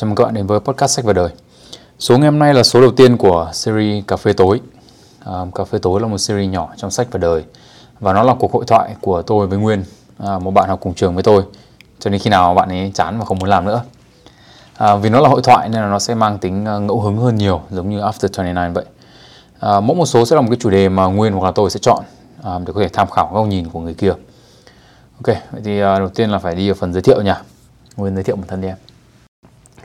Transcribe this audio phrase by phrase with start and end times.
[0.00, 1.28] Chào mừng các bạn đến với podcast sách và đời.
[1.98, 4.60] Số ngày hôm nay là số đầu tiên của series cà phê tối.
[5.24, 7.44] À, cà phê tối là một series nhỏ trong sách và đời
[8.00, 9.84] và nó là cuộc hội thoại của tôi với Nguyên,
[10.18, 11.42] à, một bạn học cùng trường với tôi.
[11.98, 13.82] Cho nên khi nào bạn ấy chán và không muốn làm nữa.
[14.76, 17.16] À, vì nó là hội thoại nên là nó sẽ mang tính à, ngẫu hứng
[17.16, 18.84] hơn nhiều, giống như After 29 vậy.
[19.60, 21.70] À, mỗi một số sẽ là một cái chủ đề mà Nguyên hoặc là tôi
[21.70, 22.04] sẽ chọn
[22.42, 24.12] à, để có thể tham khảo góc nhìn của người kia.
[25.24, 27.42] Ok, vậy thì à, đầu tiên là phải đi vào phần giới thiệu nha.
[27.96, 28.76] Nguyên giới thiệu một thân đi em.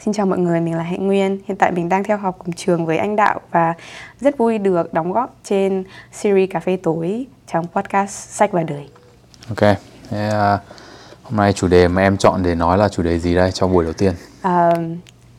[0.06, 1.40] Xin chào mọi người, mình là Hạnh Nguyên.
[1.46, 3.74] Hiện tại mình đang theo học cùng trường với anh Đạo và
[4.20, 8.90] rất vui được đóng góp trên series Cà phê tối trong podcast Sách và Đời.
[9.50, 9.78] Ok,
[10.10, 10.60] thế à,
[11.24, 13.68] hôm nay chủ đề mà em chọn để nói là chủ đề gì đây cho
[13.68, 14.14] buổi đầu tiên?
[14.42, 14.72] À,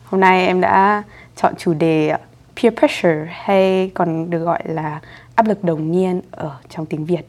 [0.05, 1.03] hôm nay em đã
[1.37, 2.17] chọn chủ đề
[2.63, 5.01] peer pressure hay còn được gọi là
[5.35, 7.29] áp lực đồng niên ở trong tiếng Việt.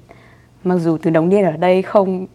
[0.63, 2.25] Mặc dù từ đồng niên ở đây không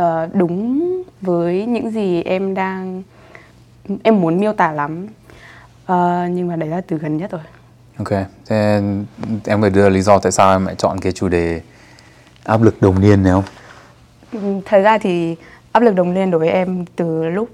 [0.00, 0.86] uh, đúng
[1.20, 3.02] với những gì em đang
[4.02, 5.06] em muốn miêu tả lắm.
[5.82, 5.96] Uh,
[6.30, 7.40] nhưng mà đấy là từ gần nhất rồi.
[7.98, 8.08] Ok
[8.46, 8.80] thế
[9.46, 11.60] em phải đưa lý do tại sao em lại chọn cái chủ đề
[12.44, 13.44] áp lực đồng niên này không?
[14.64, 15.36] Thật ra thì
[15.72, 17.48] áp lực đồng niên đối với em từ lúc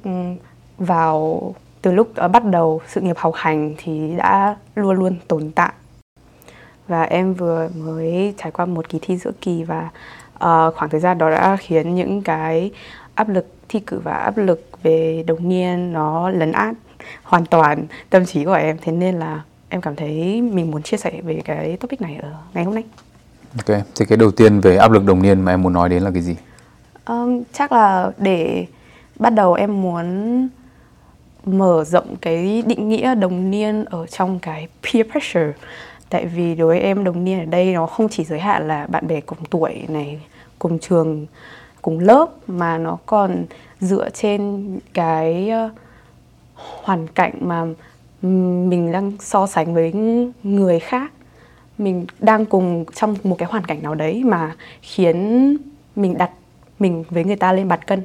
[0.79, 1.43] vào
[1.83, 5.73] từ lúc bắt đầu sự nghiệp học hành thì đã luôn luôn tồn tại.
[6.89, 9.91] Và em vừa mới trải qua một kỳ thi giữa kỳ và
[10.35, 12.71] uh, khoảng thời gian đó đã khiến những cái
[13.15, 16.75] áp lực thi cử và áp lực về đồng niên nó lấn át
[17.23, 17.87] hoàn toàn.
[18.11, 21.41] Tâm trí của em thế nên là em cảm thấy mình muốn chia sẻ về
[21.45, 22.85] cái topic này ở ngày hôm nay.
[23.57, 26.03] Ok thì cái đầu tiên về áp lực đồng niên mà em muốn nói đến
[26.03, 26.37] là cái gì?
[27.07, 28.67] Um, chắc là để
[29.19, 30.49] bắt đầu em muốn
[31.45, 35.53] mở rộng cái định nghĩa đồng niên ở trong cái peer pressure.
[36.11, 38.87] Tại vì đối với em đồng niên ở đây nó không chỉ giới hạn là
[38.87, 40.21] bạn bè cùng tuổi này
[40.59, 41.27] cùng trường
[41.87, 43.45] cùng lớp mà nó còn
[43.81, 45.71] dựa trên cái ờ,
[46.55, 47.65] hoàn cảnh mà
[48.69, 49.93] mình đang so sánh với
[50.43, 51.13] người khác.
[51.79, 55.57] Mình đang cùng trong một cái hoàn cảnh nào đấy mà khiến
[55.97, 56.31] mình đặt
[56.79, 58.03] mình với người ta lên bàn cân.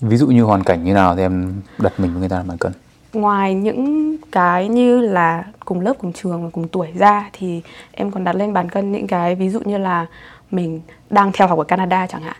[0.00, 2.48] Ví dụ như hoàn cảnh như nào thì em đặt mình với người ta lên
[2.48, 2.72] bàn cân?
[3.12, 8.10] Ngoài những cái như là cùng lớp cùng trường và cùng tuổi ra thì em
[8.10, 10.06] còn đặt lên bàn cân những cái ví dụ như là
[10.50, 10.80] mình
[11.10, 12.36] đang theo học ở Canada chẳng hạn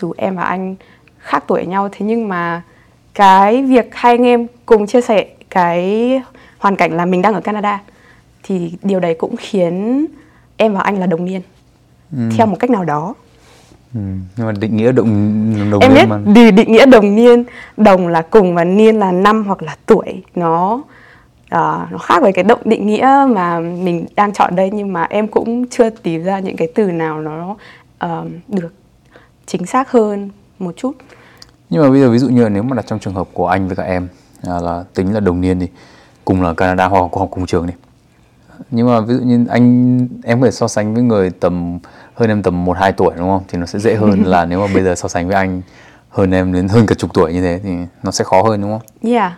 [0.00, 0.76] dù em và anh
[1.18, 2.62] khác tuổi nhau thế nhưng mà
[3.14, 6.12] cái việc hai anh em cùng chia sẻ cái
[6.58, 7.80] hoàn cảnh là mình đang ở Canada
[8.42, 10.06] thì điều đấy cũng khiến
[10.56, 11.40] em và anh là đồng niên
[12.12, 12.18] ừ.
[12.36, 13.14] theo một cách nào đó
[13.94, 14.00] ừ.
[14.36, 15.10] nhưng mà định nghĩa đồng
[15.70, 16.18] đồng em niên biết mà.
[16.34, 17.44] vì định nghĩa đồng niên
[17.76, 22.32] đồng là cùng và niên là năm hoặc là tuổi nó uh, nó khác với
[22.32, 26.24] cái động định nghĩa mà mình đang chọn đây nhưng mà em cũng chưa tìm
[26.24, 27.56] ra những cái từ nào nó
[28.04, 28.72] uh, được
[29.48, 30.92] chính xác hơn một chút
[31.70, 33.46] nhưng mà bây giờ ví dụ như là nếu mà đặt trong trường hợp của
[33.46, 34.08] anh với cả em
[34.42, 35.68] à, là tính là đồng niên thì
[36.24, 37.72] cùng là Canada hoặc học cùng trường đi
[38.70, 41.78] nhưng mà ví dụ như anh em có thể so sánh với người tầm
[42.14, 44.60] hơn em tầm một hai tuổi đúng không thì nó sẽ dễ hơn là nếu
[44.60, 45.62] mà bây giờ so sánh với anh
[46.10, 47.70] hơn em đến hơn cả chục tuổi như thế thì
[48.02, 49.12] nó sẽ khó hơn đúng không?
[49.12, 49.32] Yeah.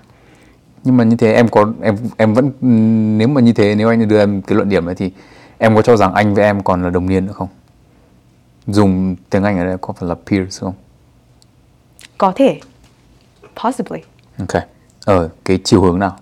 [0.85, 2.51] Nhưng mà như thế em có em em vẫn
[3.19, 5.13] nếu mà như thế nếu anh đưa em cái luận điểm ấy thì
[5.59, 7.49] em có cho rằng anh với em còn là đồng niên nữa không?
[8.73, 10.75] Dùng tiếng Anh ở đây có phải là peers không?
[12.19, 12.61] Có thể.
[13.63, 14.01] Possibly.
[14.39, 14.63] Ok.
[15.05, 16.17] Ở cái chiều hướng nào?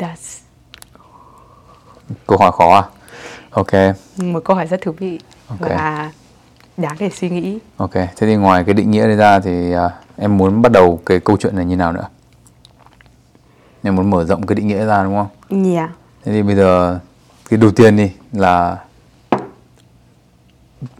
[0.00, 0.40] Does.
[2.26, 2.82] Câu hỏi khó à?
[3.50, 3.96] Ok.
[4.16, 5.70] Một câu hỏi rất thú vị okay.
[5.70, 6.12] và
[6.76, 7.58] đáng để suy nghĩ.
[7.76, 7.92] Ok.
[7.92, 11.20] Thế thì ngoài cái định nghĩa này ra thì uh, em muốn bắt đầu cái
[11.20, 12.08] câu chuyện này như nào nữa?
[13.82, 15.64] Em muốn mở rộng cái định nghĩa ra đúng không?
[15.64, 15.90] Yeah.
[16.24, 17.00] Thế thì bây giờ
[17.48, 18.78] cái đầu tiên đi là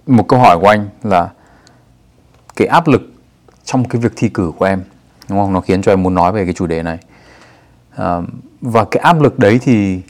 [0.06, 1.31] một câu hỏi của anh là
[2.56, 3.03] cái áp lực
[3.65, 4.84] trong cái việc thi cử của em
[5.28, 5.53] đúng không?
[5.53, 6.99] Nó khiến cho em muốn nói về cái chủ đề này.
[7.97, 8.21] À,
[8.60, 10.00] và cái áp lực đấy thì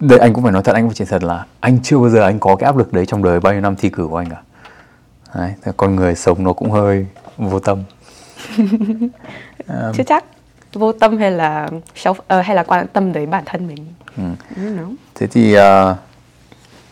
[0.00, 2.22] đây anh cũng phải nói thật anh phải chia thật là anh chưa bao giờ
[2.22, 4.30] anh có cái áp lực đấy trong đời bao nhiêu năm thi cử của anh
[4.30, 4.42] cả.
[5.34, 7.06] Đấy, con người sống nó cũng hơi
[7.36, 7.82] vô tâm.
[9.66, 10.24] À, chưa chắc
[10.72, 13.86] vô tâm hay là self uh, ờ, hay là quan tâm đến bản thân mình?
[14.16, 14.22] Ừ.
[15.14, 15.96] thế thì uh,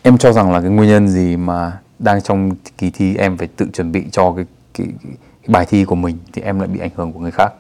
[0.02, 3.48] em cho rằng là cái nguyên nhân gì mà đang trong kỳ thi em phải
[3.56, 4.44] tự chuẩn bị cho cái,
[4.74, 5.12] cái, cái,
[5.46, 7.52] bài thi của mình thì em lại bị ảnh hưởng của người khác?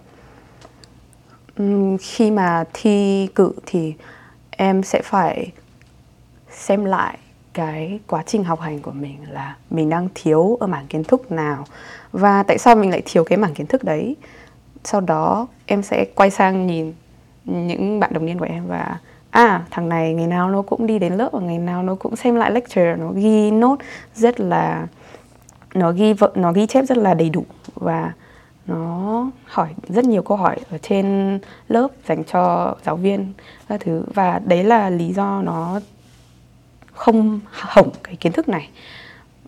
[1.58, 3.94] Um, khi mà thi cử thì
[4.50, 5.52] em sẽ phải
[6.50, 7.18] xem lại
[7.54, 11.32] cái quá trình học hành của mình là mình đang thiếu ở mảng kiến thức
[11.32, 11.64] nào
[12.12, 14.16] và tại sao mình lại thiếu cái mảng kiến thức đấy.
[14.84, 16.92] Sau đó em sẽ quay sang nhìn
[17.44, 18.98] những bạn đồng niên của em và
[19.30, 22.16] à thằng này ngày nào nó cũng đi đến lớp và ngày nào nó cũng
[22.16, 23.76] xem lại lecture, nó ghi nốt
[24.14, 24.86] rất là,
[25.74, 27.44] nó ghi nó ghi chép rất là đầy đủ
[27.74, 28.12] và
[28.66, 31.38] nó hỏi rất nhiều câu hỏi ở trên
[31.68, 33.32] lớp dành cho giáo viên
[33.68, 34.02] các thứ.
[34.14, 35.80] Và đấy là lý do nó
[36.92, 38.68] không hỏng cái kiến thức này.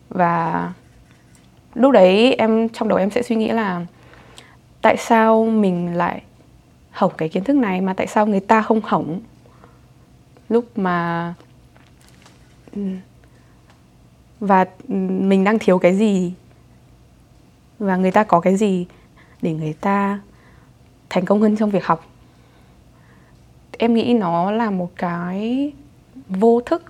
[0.08, 0.72] Và
[1.74, 3.86] lúc đấy em, trong đầu em sẽ suy nghĩ là
[4.82, 6.22] tại sao mình lại
[6.90, 9.20] hỏng cái kiến thức này mà tại sao người ta không hỏng?
[10.50, 11.34] Lúc mà,
[14.40, 16.32] và mình đang thiếu cái gì,
[17.78, 18.86] và người ta có cái gì
[19.42, 20.20] để người ta
[21.10, 22.06] thành công hơn trong việc học.
[23.78, 25.72] Em nghĩ nó là một cái
[26.28, 26.82] vô thức,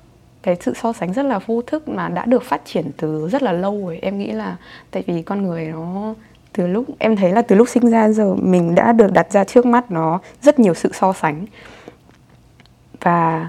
[0.42, 3.42] cái sự so sánh rất là vô thức mà đã được phát triển từ rất
[3.42, 3.98] là lâu rồi.
[4.02, 4.56] Em nghĩ là
[4.90, 6.14] tại vì con người nó
[6.52, 9.44] từ lúc, em thấy là từ lúc sinh ra giờ mình đã được đặt ra
[9.44, 11.46] trước mắt nó rất nhiều sự so sánh
[13.00, 13.48] và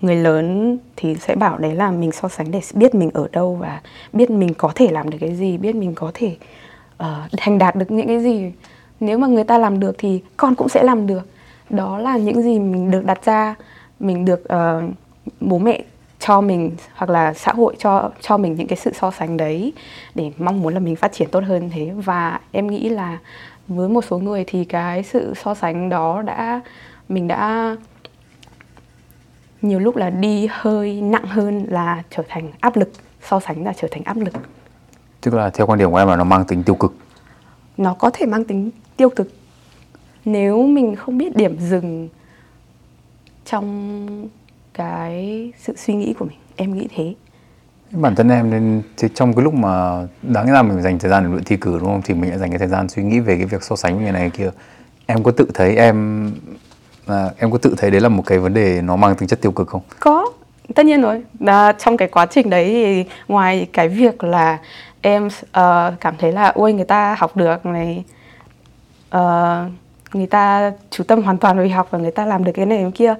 [0.00, 3.54] người lớn thì sẽ bảo đấy là mình so sánh để biết mình ở đâu
[3.54, 3.80] và
[4.12, 6.36] biết mình có thể làm được cái gì biết mình có thể
[7.02, 8.52] uh, thành đạt được những cái gì.
[9.00, 11.28] Nếu mà người ta làm được thì con cũng sẽ làm được.
[11.70, 13.54] Đó là những gì mình được đặt ra
[14.00, 14.90] mình được uh,
[15.40, 15.82] bố mẹ
[16.18, 19.72] cho mình hoặc là xã hội cho cho mình những cái sự so sánh đấy
[20.14, 21.92] để mong muốn là mình phát triển tốt hơn thế.
[22.04, 23.18] Và em nghĩ là
[23.68, 26.60] với một số người thì cái sự so sánh đó đã
[27.08, 27.76] mình đã
[29.64, 32.90] nhiều lúc là đi hơi nặng hơn là trở thành áp lực
[33.22, 34.34] so sánh là trở thành áp lực.
[35.20, 36.94] Tức là theo quan điểm của em là nó mang tính tiêu cực.
[37.76, 39.32] Nó có thể mang tính tiêu cực.
[40.24, 42.08] Nếu mình không biết điểm dừng
[43.44, 44.28] trong
[44.74, 47.14] cái sự suy nghĩ của mình em nghĩ thế.
[47.90, 51.24] Bản thân em nên thì trong cái lúc mà đáng ra mình dành thời gian
[51.24, 52.02] để luyện thi cử đúng không?
[52.04, 54.12] Thì mình lại dành cái thời gian suy nghĩ về cái việc so sánh người
[54.12, 54.50] này kia.
[55.06, 56.30] Em có tự thấy em
[57.06, 59.40] à, em có tự thấy đấy là một cái vấn đề nó mang tính chất
[59.40, 59.82] tiêu cực không?
[60.00, 60.32] Có
[60.74, 61.22] tất nhiên rồi.
[61.46, 64.58] À, trong cái quá trình đấy thì ngoài cái việc là
[65.00, 68.04] em uh, cảm thấy là ôi người ta học được này
[69.16, 69.20] uh,
[70.14, 72.78] người ta chú tâm hoàn toàn về học và người ta làm được cái này
[72.78, 73.14] cái kia.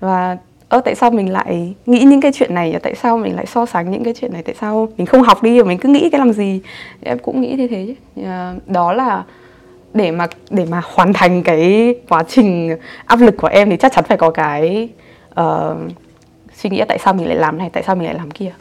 [0.00, 0.36] Và
[0.68, 2.78] ơ tại sao mình lại nghĩ những cái chuyện này?
[2.82, 4.42] Tại sao mình lại so sánh những cái chuyện này?
[4.42, 6.60] Tại sao mình không học đi mình cứ nghĩ cái làm gì?
[7.02, 8.22] Em cũng nghĩ như thế chứ.
[8.24, 9.24] Ờ, đó là
[9.94, 12.76] để mà để mà hoàn thành cái quá trình
[13.06, 14.88] áp lực của em thì chắc chắn phải có cái
[15.40, 15.76] uh,
[16.54, 18.52] suy nghĩ tại sao mình lại làm này tại sao mình lại làm kia.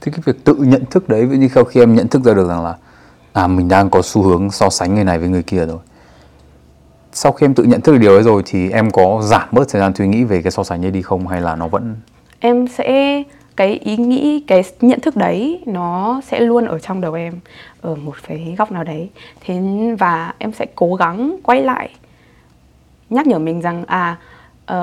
[0.00, 2.48] Thế cái việc tự nhận thức đấy như sau khi em nhận thức ra được
[2.48, 2.74] rằng là
[3.32, 5.78] à mình đang có xu hướng so sánh người này với người kia rồi.
[7.12, 9.68] Sau khi em tự nhận thức được điều ấy rồi thì em có giảm bớt
[9.68, 11.96] thời gian suy nghĩ về cái so sánh ấy đi không hay là nó vẫn
[12.40, 13.22] em sẽ
[13.58, 17.34] cái ý nghĩ cái nhận thức đấy nó sẽ luôn ở trong đầu em
[17.80, 19.08] ở một cái góc nào đấy.
[19.40, 19.60] Thế
[19.98, 21.90] và em sẽ cố gắng quay lại
[23.10, 24.16] nhắc nhở mình rằng à
[24.72, 24.76] uh,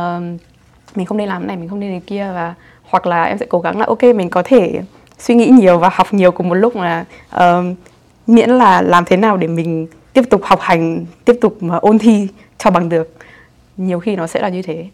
[0.95, 3.37] mình không nên làm cái này mình không nên cái kia và hoặc là em
[3.37, 4.81] sẽ cố gắng là ok mình có thể
[5.19, 7.05] suy nghĩ nhiều và học nhiều cùng một lúc là
[7.35, 7.65] uh,
[8.27, 11.97] miễn là làm thế nào để mình tiếp tục học hành tiếp tục mà ôn
[11.99, 12.27] thi
[12.57, 13.15] cho bằng được.
[13.77, 14.85] Nhiều khi nó sẽ là như thế.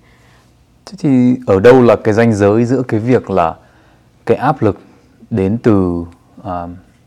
[0.85, 3.55] Thế thì ở đâu là cái ranh giới giữa cái việc là
[4.25, 4.79] cái áp lực
[5.29, 6.05] đến từ
[6.41, 6.47] uh,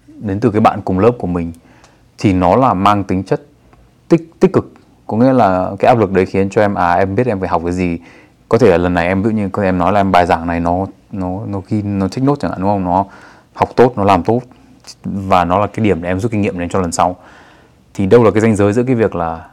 [0.06, 1.52] đến từ cái bạn cùng lớp của mình
[2.18, 3.42] thì nó là mang tính chất
[4.08, 4.72] tích tích cực.
[5.06, 7.48] Có nghĩa là cái áp lực đấy khiến cho em à em biết em phải
[7.48, 7.98] học cái gì.
[8.48, 10.46] Có thể là lần này em ví dụ như em nói là em bài giảng
[10.46, 12.84] này nó nó nó ghi nó trích nốt chẳng hạn đúng không?
[12.84, 13.04] Nó
[13.54, 14.40] học tốt nó làm tốt
[15.04, 17.16] và nó là cái điểm để em rút kinh nghiệm đến cho lần sau.
[17.94, 19.46] Thì đâu là cái ranh giới giữa cái việc là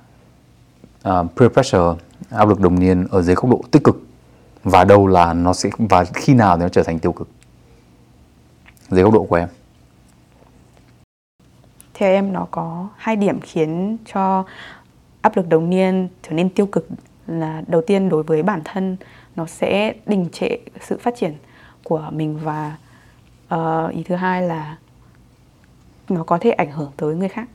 [1.10, 4.02] uh, peer pressure áp lực đồng niên ở dưới góc độ tích cực
[4.64, 7.28] và đâu là nó sẽ và khi nào thì nó trở thành tiêu cực?
[8.92, 9.50] Dưới góc độ của em.
[11.94, 14.46] Theo em nó có hai điểm khiến cho
[15.22, 16.88] áp lực đồng niên trở nên tiêu cực
[17.28, 18.98] là đầu tiên đối với bản thân
[19.36, 21.36] nó sẽ đình trệ sự phát triển
[21.84, 22.78] của mình và
[23.56, 24.78] uh, ý thứ hai là
[26.10, 27.48] nó có thể ảnh hưởng tới người khác.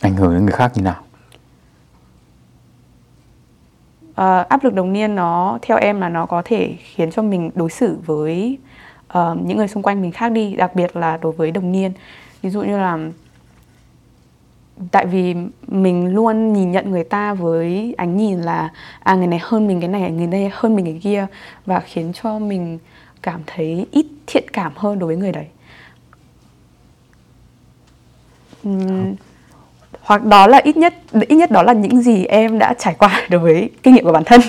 [0.00, 1.02] Ảnh hưởng đến người khác như nào?
[4.10, 7.50] Uh, áp lực đồng niên nó theo em là nó có thể khiến cho mình
[7.54, 8.58] đối xử với
[9.18, 11.92] uh, những người xung quanh mình khác đi đặc biệt là đối với đồng niên.
[12.42, 12.98] Ví dụ như là
[14.90, 15.34] tại vì
[15.66, 18.70] mình luôn nhìn nhận người ta với ánh nhìn là
[19.00, 21.26] à người này hơn mình cái này người này hơn mình cái kia
[21.66, 22.78] và khiến cho mình
[23.22, 25.46] cảm thấy ít thiện cảm hơn đối với người đấy.
[28.68, 29.14] Uhm,
[30.00, 30.94] hoặc đó là ít nhất
[31.28, 34.12] ít nhất đó là những gì em đã trải qua đối với kinh nghiệm của
[34.12, 34.40] bản thân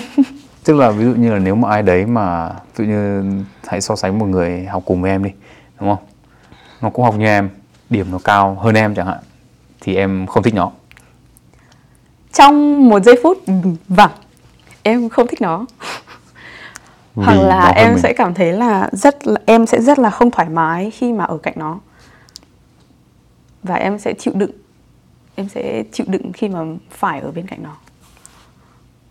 [0.68, 3.24] tức là ví dụ như là nếu mà ai đấy mà dụ như
[3.66, 5.30] hãy so sánh một người học cùng với em đi
[5.80, 6.04] đúng không?
[6.80, 7.50] Nó cũng học như em
[7.90, 9.18] điểm nó cao hơn em chẳng hạn
[9.80, 10.70] thì em không thích nó.
[12.32, 13.38] Trong một giây phút
[13.88, 14.10] vâng
[14.82, 15.66] em không thích nó.
[17.14, 18.02] Vì hoặc là em mình.
[18.02, 21.24] sẽ cảm thấy là rất là, em sẽ rất là không thoải mái khi mà
[21.24, 21.78] ở cạnh nó.
[23.62, 24.52] Và em sẽ chịu đựng
[25.34, 26.60] em sẽ chịu đựng khi mà
[26.90, 27.76] phải ở bên cạnh nó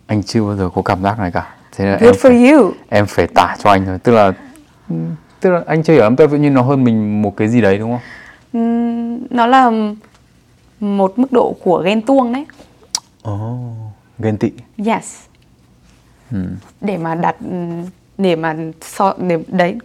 [0.07, 1.55] anh chưa bao giờ có cảm giác này cả.
[1.71, 2.71] Thế là good em for phải, you.
[2.89, 3.99] em phải tả cho anh thôi.
[4.03, 4.33] Tức là
[5.39, 7.91] tức là anh chưa hiểu vẫn như nó hơn mình một cái gì đấy đúng
[7.91, 9.27] không?
[9.29, 9.71] Nó là
[10.79, 12.45] một mức độ của ghen tuông đấy.
[13.21, 13.57] Ồ
[14.19, 14.51] ghen tị.
[14.85, 15.19] Yes.
[16.31, 16.37] Ừ.
[16.81, 17.35] để mà đặt
[18.17, 19.77] để mà so để đấy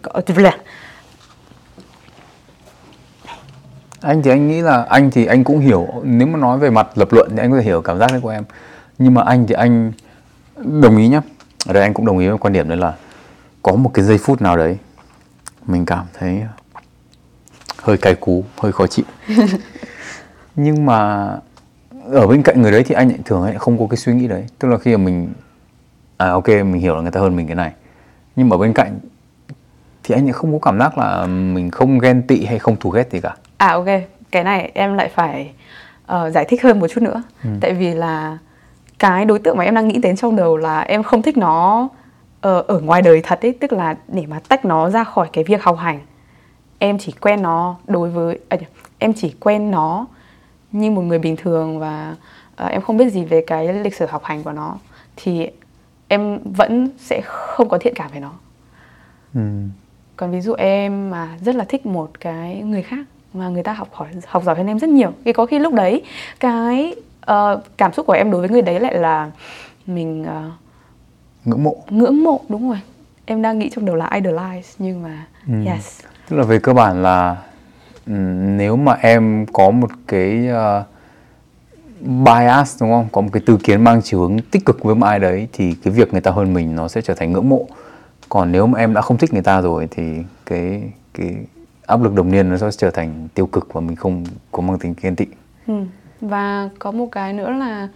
[4.01, 5.87] anh thì anh nghĩ là anh thì anh cũng hiểu.
[6.03, 8.21] Nếu mà nói về mặt lập luận thì anh có thể hiểu cảm giác đấy
[8.21, 8.43] của em.
[8.97, 9.91] Nhưng mà anh thì anh
[10.55, 11.21] đồng ý nhá.
[11.65, 12.93] Ở đây anh cũng đồng ý với quan điểm đấy là
[13.61, 14.77] có một cái giây phút nào đấy
[15.65, 16.43] mình cảm thấy
[17.81, 19.05] hơi cay cú hơi khó chịu.
[20.55, 21.29] Nhưng mà
[22.11, 24.27] ở bên cạnh người đấy thì anh lại thường lại không có cái suy nghĩ
[24.27, 24.45] đấy.
[24.59, 25.33] Tức là khi mà mình
[26.17, 27.71] à ok mình hiểu là người ta hơn mình cái này.
[28.35, 28.99] Nhưng mà bên cạnh
[30.03, 32.89] thì anh lại không có cảm giác là mình không ghen tị hay không thù
[32.89, 33.35] ghét gì cả.
[33.57, 33.85] À ok,
[34.31, 35.53] cái này em lại phải
[36.05, 37.23] ờ, giải thích hơn một chút nữa.
[37.43, 37.49] Ừ.
[37.61, 38.37] Tại vì là
[39.03, 41.89] cái đối tượng mà em đang nghĩ đến trong đầu là em không thích nó
[42.41, 45.43] ờ, ở ngoài đời thật ấy, tức là để mà tách nó ra khỏi cái
[45.43, 45.99] việc học hành.
[46.79, 48.57] Em chỉ quen nó đối với à,
[48.99, 50.05] em chỉ quen nó
[50.71, 52.15] như một người bình thường và
[52.55, 54.77] ờ, em không biết gì về cái lịch sử học hành của nó
[55.15, 55.47] thì
[56.07, 58.31] em vẫn sẽ không có thiện cảm với nó.
[59.35, 59.41] ừ.
[60.15, 63.73] còn ví dụ em mà rất là thích một cái người khác mà người ta
[63.73, 66.03] học hỏi học giỏi hơn em rất nhiều thì có khi lúc đấy
[66.39, 66.95] cái
[67.25, 69.31] ờ, cảm xúc của em đối với người đấy lại là
[69.87, 70.51] mình ờ,
[71.45, 71.75] ngưỡng mộ.
[71.89, 72.79] ngưỡng mộ đúng rồi.
[73.25, 75.53] Em đang nghĩ trong đầu là idolize nhưng mà Ừ.
[75.65, 75.99] yes.
[76.29, 77.37] Tức là về cơ bản là
[78.07, 80.83] ừm, nếu mà em có một cái ờ,
[82.01, 83.07] bias đúng không?
[83.11, 85.75] Có một cái tư kiến mang chiều hướng tích cực với một ai đấy thì
[85.83, 87.67] cái việc người ta hơn mình nó sẽ trở thành ngưỡng mộ.
[88.29, 90.03] Còn nếu mà em đã không thích người ta rồi thì
[90.45, 91.35] cái cái
[91.87, 94.79] áp lực đồng niên nó sẽ trở thành tiêu cực và mình không có mang
[94.79, 95.25] tính ghen tị.
[95.67, 95.73] Ừ.
[96.27, 97.87] và có một cái nữa là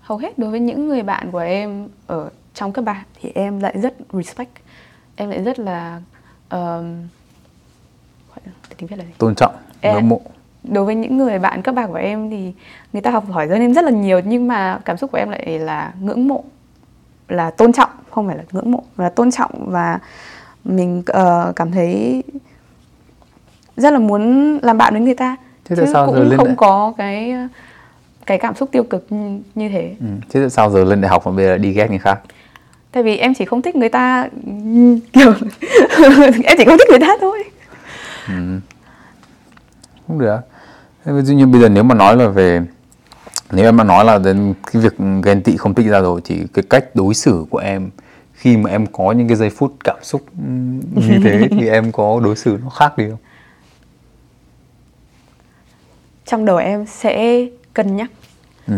[0.00, 3.60] hầu hết đối với những người bạn của em ở trong các bạn thì em
[3.60, 4.50] lại rất respect.
[5.16, 6.00] Em lại rất là
[6.50, 6.96] um,
[8.76, 9.10] tiếng việt là gì?
[9.18, 10.20] Tôn trọng Em- ngưỡng mộ.
[10.62, 12.52] Đối với những người bạn các bạn của em thì
[12.92, 15.30] người ta học hỏi hơn em rất là nhiều nhưng mà cảm xúc của em
[15.30, 16.44] lại là ngưỡng mộ
[17.28, 19.70] là tôn trọng không phải là ngưỡng mộ mà là tôn trọng.
[19.70, 19.98] Và
[20.64, 22.22] mình ờ, cảm thấy
[23.76, 26.46] rất là muốn làm bạn với người ta Thế tại chứ sao giờ lên không
[26.46, 27.34] đại- có cái
[28.26, 29.06] cái cảm xúc tiêu cực
[29.54, 29.94] như, thế.
[30.00, 30.06] Ừ.
[30.30, 32.20] thế tại sao giờ lên đại học mà bây giờ đi ghét người khác?
[32.92, 34.28] Tại vì em chỉ không thích người ta
[35.12, 35.34] kiểu
[36.44, 37.44] em chỉ không thích người ta thôi.
[40.08, 40.38] Không được.
[41.04, 42.60] Ví dụ như bây giờ nếu mà nói là về
[43.52, 44.92] nếu em mà nói là đến cái việc
[45.24, 47.90] ghen tị không thích ra rồi thì cái cách đối xử của em
[48.34, 51.92] khi mà em có những cái giây phút cảm xúc ừm, như thế thì em
[51.92, 53.18] có đối xử nó khác đi không
[56.24, 58.10] trong đầu em sẽ cân nhắc
[58.66, 58.74] ừ.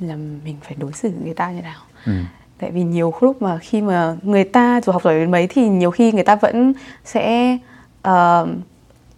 [0.00, 1.80] là mình phải đối xử người ta như nào.
[2.06, 2.12] Ừ.
[2.58, 5.68] tại vì nhiều lúc mà khi mà người ta dù học giỏi đến mấy thì
[5.68, 6.72] nhiều khi người ta vẫn
[7.04, 7.58] sẽ
[8.02, 8.46] ờ,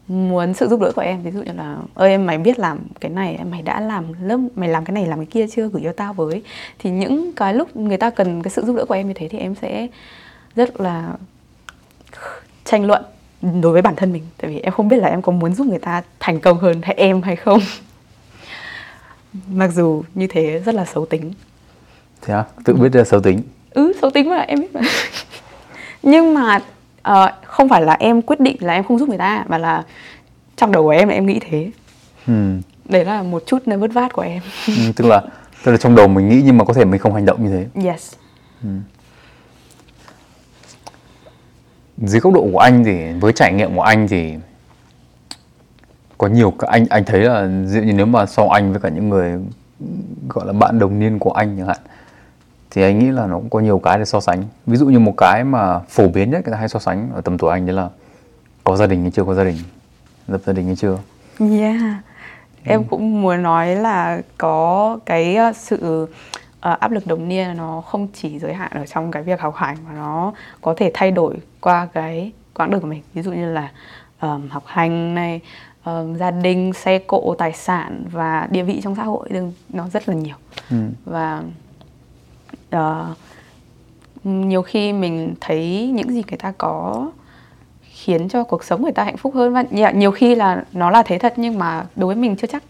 [0.09, 1.23] muốn sự giúp đỡ của em.
[1.23, 4.05] Ví dụ như là ơi em mày biết làm cái này em mày đã làm
[4.23, 5.69] lớp mày làm cái này làm cái kia chưa?
[5.69, 6.43] Gửi cho tao với.
[6.79, 9.29] Thì những cái lúc người ta cần cái sự giúp đỡ của em như thế
[9.29, 9.89] thì em sẽ
[10.57, 11.13] rất là
[12.65, 13.05] tranh luận
[13.63, 14.23] đối với bản thân mình.
[14.41, 16.81] Tại vì em không biết là em có muốn giúp người ta thành công hơn
[16.83, 17.61] hay em hay không.
[19.49, 21.33] Mặc dù như thế rất là xấu tính.
[22.23, 22.45] Thế à?
[22.65, 23.43] tự biết là xấu tính.
[23.71, 24.81] Ừ xấu tính mà em biết mà.
[26.03, 26.61] Nhưng mà
[27.03, 29.83] ờ, không phải là em quyết định là em không giúp người ta mà là
[30.57, 31.71] trong đầu của em là em nghĩ thế.
[32.27, 32.33] Ừ.
[32.85, 34.43] đấy là một chút nơi vất vát của em.
[34.67, 35.23] Ừ, tức là
[35.65, 37.51] tức là trong đầu mình nghĩ nhưng mà có thể mình không hành động như
[37.51, 37.67] thế.
[37.91, 38.15] Yes
[41.99, 44.35] dưới góc độ của anh thì với trải nghiệm của anh thì
[46.19, 49.09] có nhiều anh anh thấy là dụ như nếu mà so anh với cả những
[49.09, 49.33] người
[50.29, 51.79] gọi là bạn đồng niên của anh chẳng hạn
[52.75, 54.43] thì anh nghĩ là nó cũng có nhiều cái để so sánh.
[54.67, 57.21] Ví dụ như một cái mà phổ biến nhất người ta hay so sánh ở
[57.21, 57.89] tầm tuổi anh đấy là
[58.65, 59.25] có gia đình hay chưa?
[59.25, 59.57] Có gia đình?
[60.29, 60.99] Lập gia đình hay chưa?
[61.39, 61.83] Yeah.
[62.65, 66.07] Em cũng muốn nói là có cái ờ, sự
[66.65, 69.55] ờ, áp lực đồng niên nó không chỉ giới hạn ở trong cái việc học
[69.57, 73.03] hành mà nó có thể thay đổi qua cái quãng đường của mình.
[73.15, 73.71] Ví dụ như là
[74.19, 75.41] ờm, học hành này
[75.83, 79.29] ờm, gia đình xe cộ tài sản và địa vị trong xã hội
[79.69, 80.37] nó rất là nhiều.
[80.71, 80.77] Ừ.
[81.05, 81.43] và
[82.71, 83.15] ờ,
[84.25, 87.11] nhiều khi mình thấy những gì người ta có
[87.83, 89.53] khiến cho cuộc sống người ta hạnh phúc hơn.
[89.53, 92.63] Và nhiều khi là nó là thế thật nhưng mà đối với mình chưa chắc.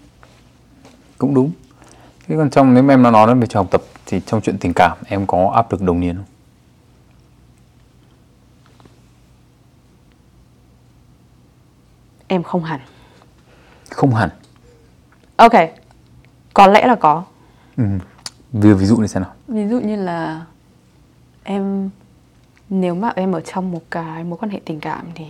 [1.18, 1.50] Cũng đúng
[2.26, 4.58] thế còn trong nếu mà em nó nói về chuyện học tập thì trong chuyện
[4.58, 6.24] tình cảm em có áp lực đồng niên không?
[12.26, 12.80] Em không hẳn.
[13.90, 14.30] Không hẳn.
[15.36, 15.52] Ok.
[16.54, 17.24] Có lẽ là có.
[17.76, 17.84] Ừ.
[18.52, 19.32] ví, ví dụ như thế nào?
[19.48, 20.44] Ví dụ như là
[21.42, 21.90] em
[22.68, 25.24] nếu mà em ở trong một cái mối quan hệ tình cảm thì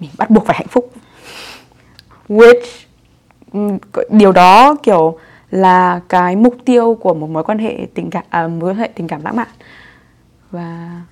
[0.00, 0.92] mình bắt buộc phải hạnh phúc.
[2.28, 2.64] Which
[4.10, 5.18] điều đó kiểu
[5.52, 8.88] là cái mục tiêu của một mối quan hệ tình cảm à, mối quan hệ
[8.94, 9.48] tình cảm lãng mạn
[10.50, 11.02] và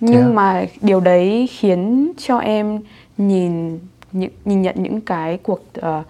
[0.00, 0.32] nhưng yeah.
[0.32, 2.80] mà điều đấy khiến cho em
[3.16, 3.78] nhìn
[4.12, 6.06] những nhìn nhận những cái cuộc uh,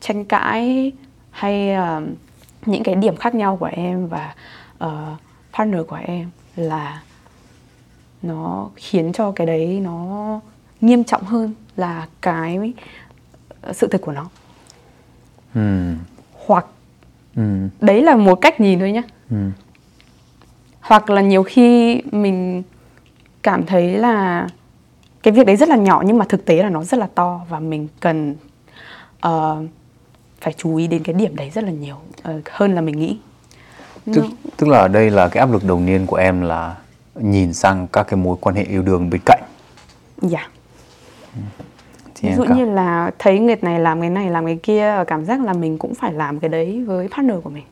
[0.00, 0.92] tranh cãi
[1.30, 2.02] hay uh,
[2.66, 4.34] những cái điểm khác nhau của em và
[4.84, 4.90] uh,
[5.52, 7.02] partner của em là
[8.22, 10.40] nó khiến cho cái đấy nó
[10.80, 12.72] nghiêm trọng hơn là cái
[13.72, 14.28] sự thực của nó
[15.54, 15.94] ừ.
[16.48, 16.66] Hoặc
[17.36, 17.68] ừ.
[17.80, 19.36] đấy là một cách nhìn thôi nhé ừ.
[20.80, 22.62] hoặc là nhiều khi mình
[23.42, 24.48] cảm thấy là
[25.22, 27.40] cái việc đấy rất là nhỏ nhưng mà thực tế là nó rất là to
[27.48, 28.36] và mình cần
[29.26, 29.58] uh,
[30.40, 31.96] phải chú ý đến cái điểm đấy rất là nhiều
[32.30, 33.18] uh, hơn là mình nghĩ
[34.14, 34.24] tức,
[34.56, 36.76] tức là ở đây là cái áp lực đầu tiên của em là
[37.14, 39.42] nhìn sang các cái mối quan hệ yêu đương bên cạnh
[40.22, 40.50] dạ yeah.
[42.22, 45.40] Ví dụ như là thấy người này làm cái này làm cái kia cảm giác
[45.40, 47.64] là mình cũng phải làm cái đấy với partner của mình.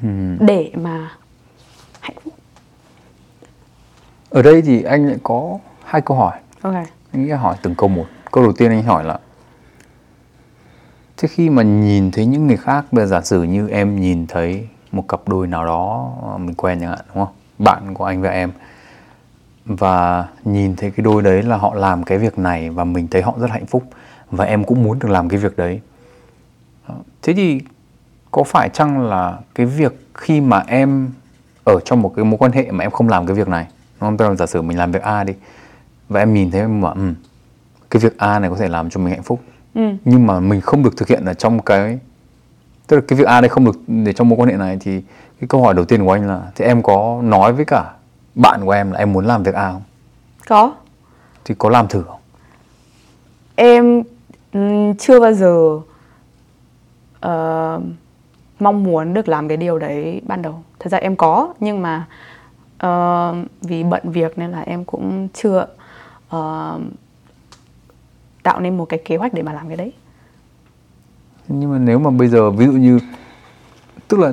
[0.00, 0.36] Hmm.
[0.40, 1.10] để mà
[2.00, 2.34] hạnh phúc.
[4.30, 6.38] Ở đây thì anh lại có hai câu hỏi.
[6.62, 6.74] Ok.
[7.12, 8.06] Anh nghĩ hỏi từng câu một.
[8.30, 9.18] Câu đầu tiên anh hỏi là
[11.16, 14.26] thế khi mà nhìn thấy những người khác bây giờ giả sử như em nhìn
[14.26, 17.34] thấy một cặp đôi nào đó mình quen chẳng hạn đúng không?
[17.58, 18.52] Bạn của anh và em
[19.64, 23.22] và nhìn thấy cái đôi đấy là họ làm cái việc này và mình thấy
[23.22, 23.84] họ rất hạnh phúc
[24.30, 25.80] và em cũng muốn được làm cái việc đấy
[27.22, 27.60] thế thì
[28.30, 31.10] có phải chăng là cái việc khi mà em
[31.64, 33.66] ở trong một cái mối quan hệ mà em không làm cái việc này
[34.00, 34.16] đúng không?
[34.16, 35.34] Tức giả sử mình làm việc A đi
[36.08, 37.14] và em nhìn thấy em bảo um,
[37.90, 39.40] cái việc A này có thể làm cho mình hạnh phúc
[39.74, 39.82] ừ.
[40.04, 41.98] nhưng mà mình không được thực hiện ở trong cái
[42.86, 45.02] tức là cái việc A đây không được để trong mối quan hệ này thì
[45.40, 47.92] cái câu hỏi đầu tiên của anh là thì em có nói với cả
[48.34, 49.82] bạn của em là em muốn làm việc A không?
[50.48, 50.74] Có.
[51.44, 52.20] Thì có làm thử không?
[53.54, 54.02] Em
[54.98, 55.80] chưa bao giờ
[57.26, 57.82] uh,
[58.60, 60.62] mong muốn được làm cái điều đấy ban đầu.
[60.78, 62.06] Thật ra em có nhưng mà
[62.86, 65.66] uh, vì bận việc nên là em cũng chưa
[66.36, 66.80] uh,
[68.42, 69.92] tạo nên một cái kế hoạch để mà làm cái đấy.
[71.48, 72.98] Nhưng mà nếu mà bây giờ ví dụ như
[74.08, 74.32] tức là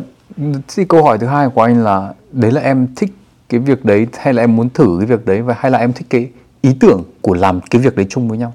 [0.68, 3.12] thì câu hỏi thứ hai của anh là đấy là em thích
[3.50, 5.94] cái việc đấy hay là em muốn thử cái việc đấy và hay là em
[5.94, 6.30] thích cái
[6.62, 8.54] ý tưởng của làm cái việc đấy chung với nhau?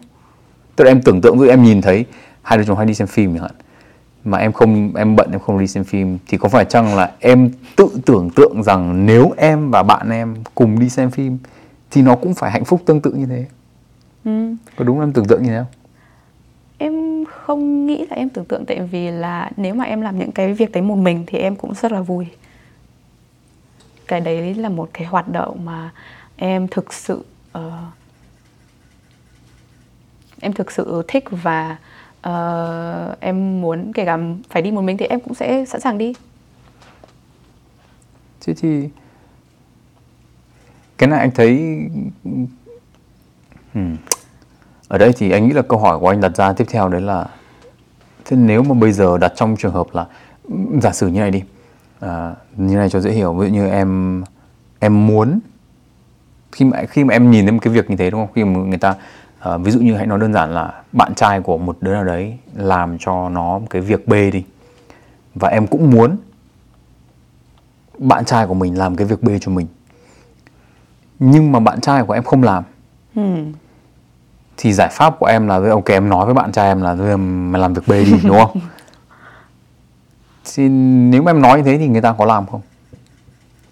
[0.76, 2.04] Tức là em tưởng tượng với em nhìn thấy
[2.42, 3.54] hai đứa chúng hay đi xem phim chẳng hạn
[4.24, 7.12] mà em không em bận em không đi xem phim thì có phải chăng là
[7.20, 11.38] em tự tưởng tượng rằng nếu em và bạn em cùng đi xem phim
[11.90, 13.46] thì nó cũng phải hạnh phúc tương tự như thế?
[14.24, 14.54] Ừ.
[14.76, 15.66] có đúng em tưởng tượng như thế không?
[16.78, 20.32] Em không nghĩ là em tưởng tượng tại vì là nếu mà em làm những
[20.32, 22.26] cái việc đấy một mình thì em cũng rất là vui
[24.08, 25.90] cái đấy là một cái hoạt động mà
[26.36, 27.24] em thực sự
[27.58, 27.62] uh,
[30.40, 31.76] em thực sự thích và
[32.28, 34.18] uh, em muốn kể cả
[34.50, 36.14] phải đi một mình thì em cũng sẽ sẵn sàng đi
[38.40, 38.88] thế thì
[40.98, 41.78] cái này anh thấy
[43.72, 43.96] hmm.
[44.88, 47.00] ở đây thì anh nghĩ là câu hỏi của anh đặt ra tiếp theo đấy
[47.00, 47.26] là
[48.24, 50.06] thế nếu mà bây giờ đặt trong trường hợp là
[50.82, 51.42] giả sử như này đi
[52.04, 53.34] à, như này cho dễ hiểu.
[53.34, 54.22] Ví dụ như em
[54.78, 55.40] em muốn
[56.52, 58.32] khi mà khi mà em nhìn thấy một cái việc như thế đúng không?
[58.34, 58.94] Khi mà người ta
[59.38, 62.04] à, ví dụ như hãy nói đơn giản là bạn trai của một đứa nào
[62.04, 64.44] đấy làm cho nó một cái việc B đi
[65.34, 66.16] và em cũng muốn
[67.98, 69.66] bạn trai của mình làm cái việc B cho mình.
[71.18, 72.64] Nhưng mà bạn trai của em không làm.
[73.14, 73.52] Hmm.
[74.56, 77.60] thì giải pháp của em là ok em nói với bạn trai em là mày
[77.60, 78.60] làm việc B đi đúng không
[80.44, 82.60] thì nếu mà em nói như thế thì người ta có làm không?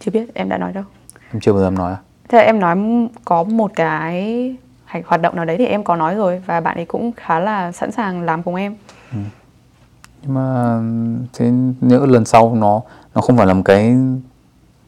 [0.01, 0.85] Chưa biết em đã nói đâu.
[1.33, 1.99] Em chưa bao giờ em nói à?
[2.29, 2.77] Thế em nói
[3.25, 4.57] có một cái
[5.05, 7.73] hoạt động nào đấy thì em có nói rồi và bạn ấy cũng khá là
[7.73, 8.75] sẵn sàng làm cùng em.
[9.13, 9.19] Ừ.
[10.23, 10.79] nhưng mà
[11.33, 12.83] thế nếu lần sau nó
[13.15, 13.97] nó không phải là một cái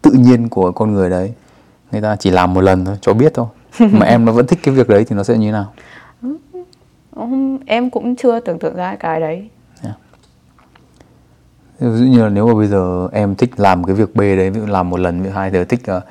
[0.03, 1.33] tự nhiên của con người đấy.
[1.93, 3.47] Người ta chỉ làm một lần thôi cho biết thôi.
[3.79, 5.73] Mà em nó vẫn thích cái việc đấy thì nó sẽ như thế nào
[7.67, 9.49] em cũng chưa tưởng tượng ra cái đấy
[11.79, 14.51] ví dụ như là nếu mà bây giờ em thích làm cái việc B đấy
[14.51, 16.03] ví dụ làm một lần ví dụ hai đứa thích uh,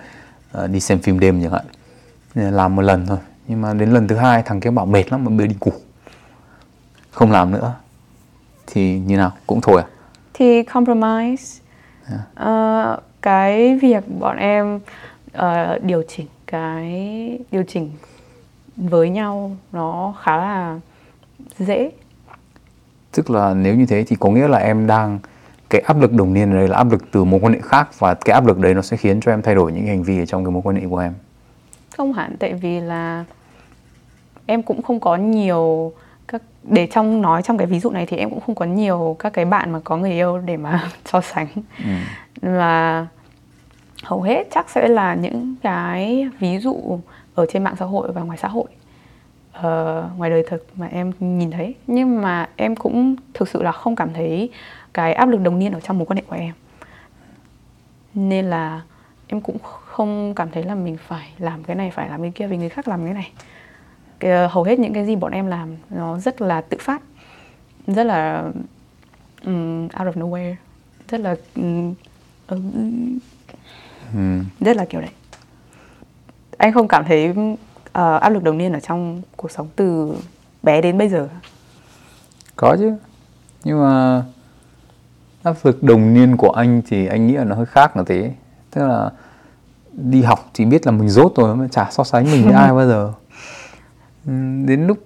[0.63, 1.65] uh, đi xem phim đêm chẳng hạn.
[2.36, 3.17] Làm một lần thôi.
[3.47, 5.71] Nhưng mà đến lần thứ hai thằng kia bảo mệt lắm mà bây đi ngủ.
[7.12, 7.73] Không làm nữa.
[8.67, 9.32] Thì như nào?
[9.47, 9.88] Cũng thôi à?
[10.34, 11.62] Thì compromise.
[12.10, 12.21] Yeah.
[12.95, 14.80] uh, cái việc bọn em
[15.38, 17.91] uh, điều chỉnh cái điều chỉnh
[18.78, 20.80] với nhau nó khá là
[21.60, 21.91] dễ.
[23.12, 25.19] Tức là nếu như thế thì có nghĩa là em đang
[25.74, 28.00] cái áp lực đồng niên ở đây là áp lực từ mối quan hệ khác
[28.00, 30.20] và cái áp lực đấy nó sẽ khiến cho em thay đổi những hành vi
[30.20, 31.14] ở trong cái mối quan hệ của em.
[31.98, 33.26] Không hẳn tại vì là
[34.46, 35.94] em cũng không có nhiều
[36.28, 39.16] các để trong nói trong cái ví dụ này thì em cũng không có nhiều
[39.20, 41.48] các cái bạn mà có người yêu để mà so sánh.
[41.78, 41.92] Ừ.
[42.42, 43.08] và
[44.04, 47.00] hầu hết chắc sẽ là những cái ví dụ
[47.36, 48.68] ở trên mạng xã hội và ngoài xã hội
[49.58, 51.76] uh, ngoài đời thực mà em nhìn thấy.
[51.88, 54.50] Nhưng mà em cũng thực sự là không cảm thấy
[54.94, 56.54] cái áp lực đồng niên ở trong mối quan hệ của em.
[58.14, 58.82] Nên là
[59.28, 62.48] em cũng không cảm thấy là mình phải làm cái này phải làm cái kia
[62.48, 63.32] vì người khác làm cái này.
[64.20, 67.02] Cái, ờ, hầu hết những cái gì bọn em làm nó rất là tự phát
[67.88, 68.44] rất là
[69.46, 70.56] um, out of nowhere
[71.10, 71.94] rất là um,
[72.48, 73.20] um,
[74.60, 75.10] rất là kiểu đấy.
[76.58, 77.60] Anh không cảm thấy uh,
[78.22, 80.18] áp lực đồng niên ở trong cuộc sống từ
[80.64, 81.30] bé đến bây giờ.
[82.56, 82.96] Có chứ.
[83.64, 84.24] Nhưng mà
[85.44, 88.32] áp lực đồng niên của anh thì anh nghĩ là nó hơi khác là thế
[88.72, 89.10] tức là
[89.92, 92.74] đi học thì biết là mình rốt rồi mà chả so sánh mình với ai
[92.74, 93.14] bao giờ.
[94.66, 94.98] Đến lúc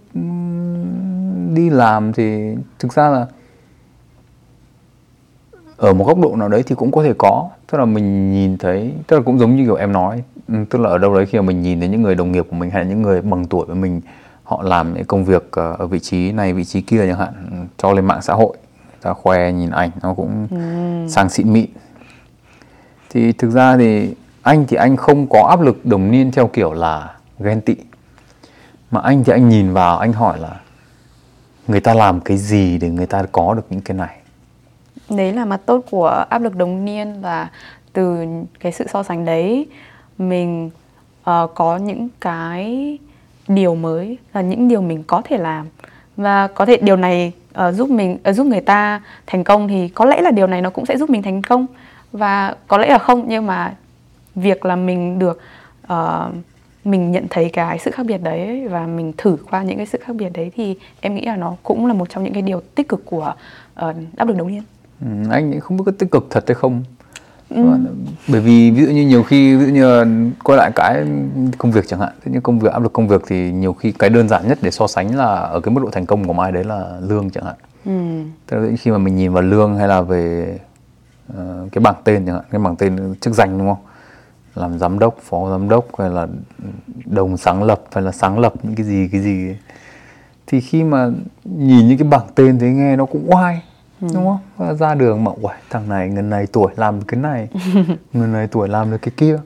[1.54, 3.26] đi làm thì thực ra là
[5.78, 7.50] ở một góc độ nào đấy thì cũng có thể có.
[7.71, 10.89] Tức là mình nhìn thấy tức là cũng giống như kiểu em nói tức là
[10.89, 12.84] ở đâu đấy khi mà mình nhìn thấy những người đồng nghiệp của mình hay
[12.84, 14.02] là những người bằng tuổi với mình
[14.43, 17.67] họ làm những công việc ờ, ở vị trí này vị trí kia chẳng hạn
[17.78, 18.58] cho lên mạng xã hội
[19.07, 20.57] ta khoe nhìn ảnh nó cũng ừ.
[21.09, 21.65] sang xịn mịn.
[23.09, 26.73] Thì thực ra thì anh thì anh không có áp lực đồng niên theo kiểu
[26.73, 27.75] là ghen tị.
[28.91, 30.61] Mà anh thì anh nhìn vào anh hỏi là
[31.67, 34.17] người ta làm cái gì để người ta có được những cái này?
[35.09, 37.49] Đấy là mặt tốt của áp lực đồng niên và
[37.93, 38.25] từ
[38.59, 39.67] cái sự so sánh đấy
[40.17, 40.69] mình
[41.29, 42.97] uh, có những cái
[43.47, 45.67] điều mới là những điều mình có thể làm.
[46.17, 47.33] Và có thể điều này
[47.67, 50.61] uh, giúp mình uh, giúp người ta thành công thì có lẽ là điều này
[50.61, 51.65] nó cũng sẽ giúp mình thành công.
[52.11, 53.73] Và có lẽ là không nhưng mà
[54.35, 55.41] việc là mình được
[55.93, 56.33] uh,
[56.83, 59.99] mình nhận thấy cái sự khác biệt đấy và mình thử qua những cái sự
[60.01, 62.61] khác biệt đấy thì em nghĩ là nó cũng là một trong những cái điều
[62.75, 63.33] tích cực của
[63.85, 64.61] uh, áp lực đồng niên.
[65.01, 66.83] Ừ, anh không biết có tích cực thật hay không
[67.49, 67.77] ừ.
[68.27, 70.05] bởi vì ví dụ như nhiều khi ví dụ như
[70.43, 71.05] quay lại cái
[71.57, 73.91] công việc chẳng hạn thế như công việc áp lực công việc thì nhiều khi
[73.91, 76.33] cái đơn giản nhất để so sánh là ở cái mức độ thành công của
[76.33, 77.55] mai đấy là lương chẳng hạn
[77.86, 77.91] ừ.
[78.47, 80.57] tức là khi mà mình nhìn vào lương hay là về
[81.33, 81.38] uh,
[81.71, 83.83] cái bảng tên chẳng hạn cái bảng tên chức danh đúng không
[84.55, 86.27] làm giám đốc phó giám đốc hay là
[87.05, 89.57] đồng sáng lập hay là sáng lập những cái gì cái gì ấy.
[90.47, 91.10] thì khi mà
[91.43, 93.62] nhìn những cái bảng tên thế nghe nó cũng oai
[94.01, 94.07] ừ.
[94.13, 94.39] đúng không?
[94.57, 97.47] Và ra đường mà uầy thằng này người này tuổi làm cái này
[98.13, 99.39] người này tuổi làm được cái kia.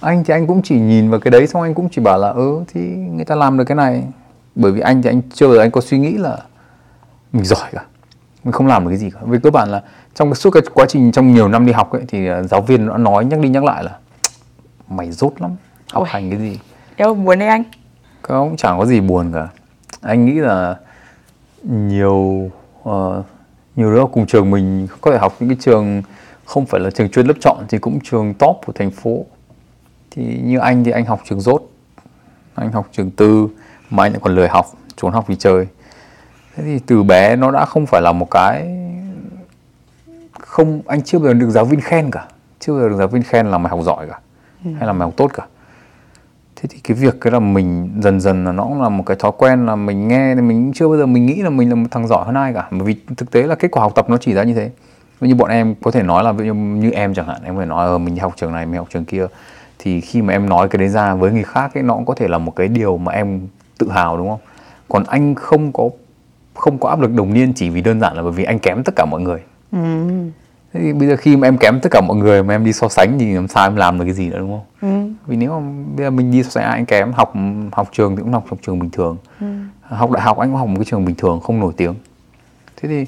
[0.00, 2.28] Anh thì anh cũng chỉ nhìn vào cái đấy xong anh cũng chỉ bảo là
[2.28, 4.04] ừ thì người ta làm được cái này.
[4.54, 6.38] Bởi vì anh thì anh chưa bao giờ anh có suy nghĩ là
[7.32, 7.84] mình giỏi cả
[8.44, 9.20] mình không làm được cái gì cả.
[9.26, 9.82] Vì cơ bản là
[10.14, 12.98] trong suốt cái quá trình trong nhiều năm đi học ấy thì giáo viên nó
[12.98, 13.98] nói nhắc đi nhắc lại là
[14.88, 15.50] mày rốt lắm
[15.92, 16.08] học Ôi.
[16.10, 16.58] hành cái gì?
[16.98, 17.62] Đâu buồn đấy anh.
[18.22, 19.48] Không chẳng có gì buồn cả.
[20.00, 20.76] Anh nghĩ là
[21.62, 22.50] nhiều
[22.88, 23.24] uh,
[23.76, 26.02] nhiều đứa cùng trường mình có thể học những cái trường
[26.44, 29.24] không phải là trường chuyên lớp chọn thì cũng trường top của thành phố.
[30.10, 31.62] Thì như anh thì anh học trường rốt
[32.54, 33.48] anh học trường tư
[33.90, 35.66] mà anh lại còn lười học trốn học vì chơi.
[36.56, 38.68] Thế thì từ bé nó đã không phải là một cái
[40.40, 42.26] không anh chưa bao giờ được giáo viên khen cả.
[42.60, 44.20] Chưa bao giờ được giáo viên khen là mày học giỏi cả
[44.64, 44.70] ừ.
[44.78, 45.46] hay là mày học tốt cả
[46.62, 49.16] thế thì cái việc cái là mình dần dần là nó cũng là một cái
[49.20, 51.74] thói quen là mình nghe thì mình chưa bao giờ mình nghĩ là mình là
[51.74, 52.68] một thằng giỏi hơn ai cả.
[52.70, 54.70] Bởi vì thực tế là kết quả học tập nó chỉ ra như thế.
[55.20, 57.66] Như bọn em có thể nói là, ví dụ như em chẳng hạn, em phải
[57.66, 59.26] nói ờ mình học trường này, mình học trường kia.
[59.78, 62.14] Thì khi mà em nói cái đấy ra với người khác ấy, nó cũng có
[62.14, 63.40] thể là một cái điều mà em
[63.78, 64.40] tự hào, đúng không?
[64.88, 65.90] Còn anh không có
[66.54, 68.82] không có áp lực đồng niên chỉ vì đơn giản là bởi vì anh kém
[68.84, 69.40] tất cả mọi người.
[69.72, 69.78] Ừ.
[70.72, 72.72] Thế thì bây giờ khi mà em kém tất cả mọi người mà em đi
[72.72, 74.90] so sánh thì làm sao em làm được cái gì nữa đúng không?
[74.90, 75.12] Ừ.
[75.26, 77.34] Vì nếu mà bây giờ mình đi so sánh anh kém học
[77.72, 79.16] học trường thì cũng học học trường bình thường.
[79.40, 79.46] Ừ.
[79.82, 81.94] Học đại học anh cũng học một cái trường bình thường không nổi tiếng.
[82.76, 83.06] Thế thì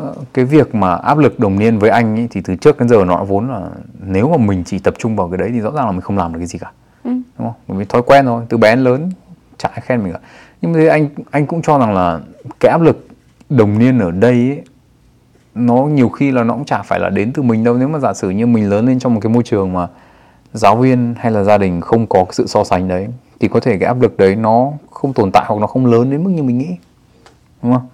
[0.00, 2.88] uh, cái việc mà áp lực đồng niên với anh ấy, thì từ trước đến
[2.88, 3.68] giờ nó vốn là
[4.00, 6.18] nếu mà mình chỉ tập trung vào cái đấy thì rõ ràng là mình không
[6.18, 6.72] làm được cái gì cả.
[7.04, 7.10] Ừ.
[7.10, 7.54] Đúng không?
[7.68, 9.10] Bởi vì thói quen rồi, từ bé đến lớn
[9.58, 10.18] chả ai khen mình cả.
[10.62, 12.20] Nhưng mà anh anh cũng cho rằng là
[12.60, 13.08] cái áp lực
[13.50, 14.62] đồng niên ở đây ấy,
[15.54, 17.76] nó nhiều khi là nó cũng chả phải là đến từ mình đâu.
[17.76, 19.86] Nếu mà giả sử như mình lớn lên trong một cái môi trường mà
[20.52, 23.08] giáo viên hay là gia đình không có cái sự so sánh đấy
[23.40, 26.10] thì có thể cái áp lực đấy nó không tồn tại hoặc nó không lớn
[26.10, 26.76] đến mức như mình nghĩ.
[27.62, 27.88] Đúng không?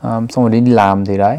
[0.00, 1.38] À, xong rồi đi làm thì đấy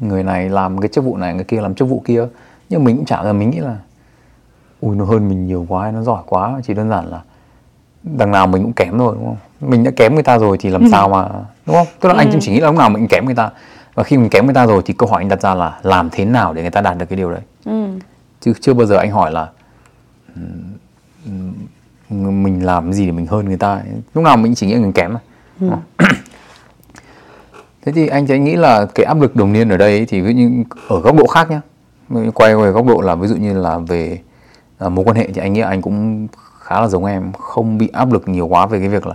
[0.00, 2.26] người này làm cái chức vụ này người kia làm chức vụ kia.
[2.68, 3.76] Nhưng mình cũng chả là mình nghĩ là
[4.80, 6.60] ui nó hơn mình nhiều quá nó giỏi quá.
[6.64, 7.20] Chỉ đơn giản là
[8.02, 9.70] đằng nào mình cũng kém rồi đúng không?
[9.70, 11.28] Mình đã kém người ta rồi thì làm sao mà
[11.66, 11.86] đúng không?
[12.00, 13.50] Tức là anh chỉ nghĩ là lúc nào mình cũng kém người ta
[13.96, 16.08] và khi mình kém người ta rồi thì câu hỏi anh đặt ra là làm
[16.12, 17.40] thế nào để người ta đạt được cái điều đấy?
[17.64, 17.86] Ừ.
[18.40, 19.48] chứ chưa bao giờ anh hỏi là
[21.24, 23.82] ừm, mình làm gì để mình hơn người ta?
[24.14, 25.20] Lúc nào mình chỉ nghĩ mình kém thôi
[27.82, 30.34] thế thì anh anh nghĩ là cái áp lực đồng niên ở đây thì ví
[30.34, 31.60] dụ như ở góc độ khác nhá.
[32.08, 34.18] Mình quay về góc độ là ví dụ như là về
[34.78, 36.28] à, mối quan hệ thì anh nghĩ anh cũng
[36.60, 39.14] khá là giống em không bị áp lực nhiều quá về cái việc là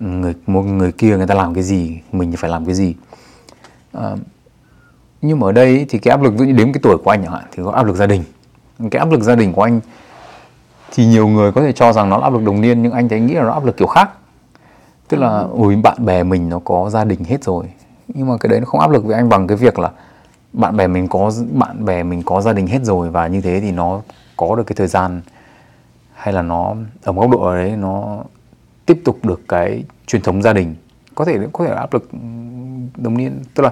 [0.00, 2.94] người một người kia người ta làm cái gì mình phải làm cái gì
[3.92, 4.16] à,
[5.22, 7.22] nhưng mà ở đây thì cái áp lực ví dụ đến cái tuổi của anh
[7.22, 8.24] chẳng hạn thì có áp lực gia đình.
[8.90, 9.80] Cái áp lực gia đình của anh
[10.90, 13.08] thì nhiều người có thể cho rằng nó là áp lực đồng niên nhưng anh
[13.08, 14.10] thấy nghĩ là nó áp lực kiểu khác.
[15.08, 17.64] Tức là ủi bạn bè mình nó có gia đình hết rồi.
[18.08, 19.90] Nhưng mà cái đấy nó không áp lực với anh bằng cái việc là
[20.52, 23.60] bạn bè mình có bạn bè mình có gia đình hết rồi và như thế
[23.60, 24.00] thì nó
[24.36, 25.20] có được cái thời gian
[26.14, 28.18] hay là nó ở một góc độ ở đấy nó
[28.86, 30.74] tiếp tục được cái truyền thống gia đình
[31.14, 33.42] có thể có thể là áp lực ừm, đồng niên.
[33.54, 33.70] Tức là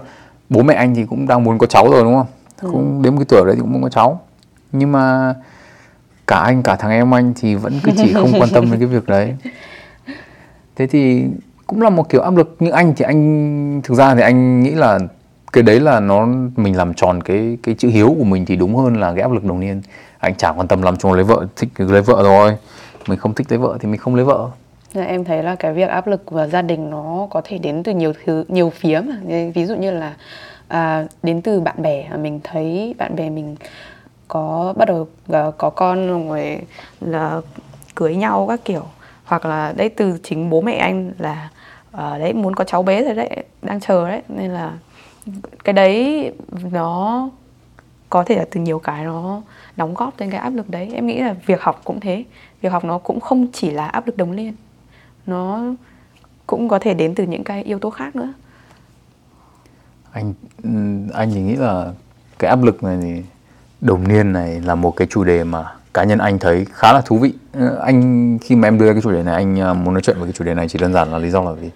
[0.48, 2.26] bố mẹ anh thì cũng đang muốn có cháu rồi đúng không?
[2.72, 4.20] Cũng đến một cái tuổi đấy thì cũng muốn có cháu.
[4.72, 5.34] Nhưng mà
[6.26, 8.88] cả anh cả thằng em anh thì vẫn cứ chỉ không quan tâm đến cái
[8.88, 9.36] việc đấy.
[10.76, 11.24] Thế thì
[11.66, 12.56] cũng là một kiểu áp lực.
[12.60, 14.98] Nhưng anh thì anh thực ra thì anh nghĩ là
[15.52, 18.76] cái đấy là nó mình làm tròn cái cái chữ hiếu của mình thì đúng
[18.76, 19.82] hơn là cái áp lực đồng niên.
[20.18, 22.56] Anh chẳng quan tâm lắm cho lấy vợ thích lấy vợ rồi.
[23.08, 24.48] Mình không thích lấy vợ thì mình không lấy vợ
[24.94, 27.92] em thấy là cái việc áp lực và gia đình nó có thể đến từ
[27.92, 29.16] nhiều thứ nhiều phía mà.
[29.54, 30.14] Ví dụ như là
[30.68, 33.56] à, đến từ bạn bè à, mình thấy bạn bè mình
[34.28, 36.60] có bắt đầu à, có con rồi
[37.00, 37.40] là
[37.94, 38.84] cưới nhau các kiểu.
[39.24, 41.48] Hoặc là đấy từ chính bố mẹ anh là
[41.92, 44.22] à, đấy muốn có cháu bé rồi đấy đang chờ đấy.
[44.28, 44.72] Nên là
[45.64, 46.32] cái đấy
[46.72, 47.28] nó
[48.10, 49.42] có thể là từ nhiều cái nó
[49.76, 50.90] đóng góp đến cái áp lực đấy.
[50.94, 52.24] Em nghĩ là việc học cũng thế.
[52.60, 54.52] Việc học nó cũng không chỉ là áp lực đồng liên
[55.28, 55.62] nó
[56.46, 58.32] cũng có thể đến từ những cái yếu tố khác nữa.
[60.12, 60.34] Anh
[61.14, 61.92] anh thì nghĩ là
[62.38, 63.22] cái áp lực này thì
[63.80, 67.00] đồng niên này là một cái chủ đề mà cá nhân anh thấy khá là
[67.00, 67.34] thú vị.
[67.80, 70.16] Anh, khi mà em đưa ra cái chủ đề này, anh à, muốn nói chuyện
[70.16, 71.70] về cái chủ đề này chỉ đơn giản là lý do là vì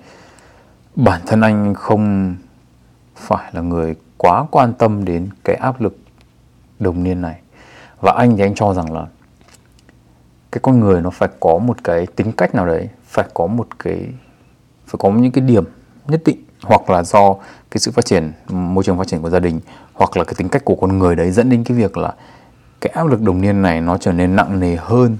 [0.96, 2.34] bản thân anh không
[3.16, 5.98] phải là người quá quan tâm đến cái áp lực
[6.78, 7.40] đồng niên này.
[8.00, 9.06] Và anh thì anh cho rằng là
[10.52, 13.66] cái con người nó phải có một cái tính cách nào đấy phải có một
[13.78, 13.98] cái
[14.86, 15.64] phải có những cái điểm
[16.06, 17.34] nhất định hoặc là do
[17.70, 19.60] cái sự phát triển môi trường phát triển của gia đình
[19.92, 22.14] hoặc là cái tính cách của con người đấy dẫn đến cái việc là
[22.80, 25.18] cái áp lực đồng niên này nó trở nên nặng nề hơn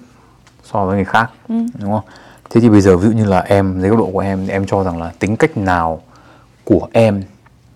[0.62, 2.04] so với người khác đúng không?
[2.50, 4.52] Thế thì bây giờ ví dụ như là em dưới góc độ của em thì
[4.52, 6.02] em cho rằng là tính cách nào
[6.64, 7.22] của em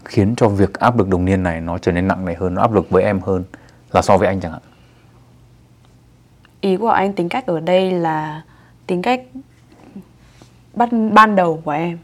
[0.04, 2.62] khiến cho việc áp lực đồng niên này nó trở nên nặng nề hơn nó
[2.62, 3.44] áp lực với em hơn
[3.92, 4.62] là so với anh chẳng hạn?
[6.60, 8.42] Ý của anh tính cách ở đây là
[8.86, 9.22] tính cách
[10.76, 11.98] ban ban đầu của em?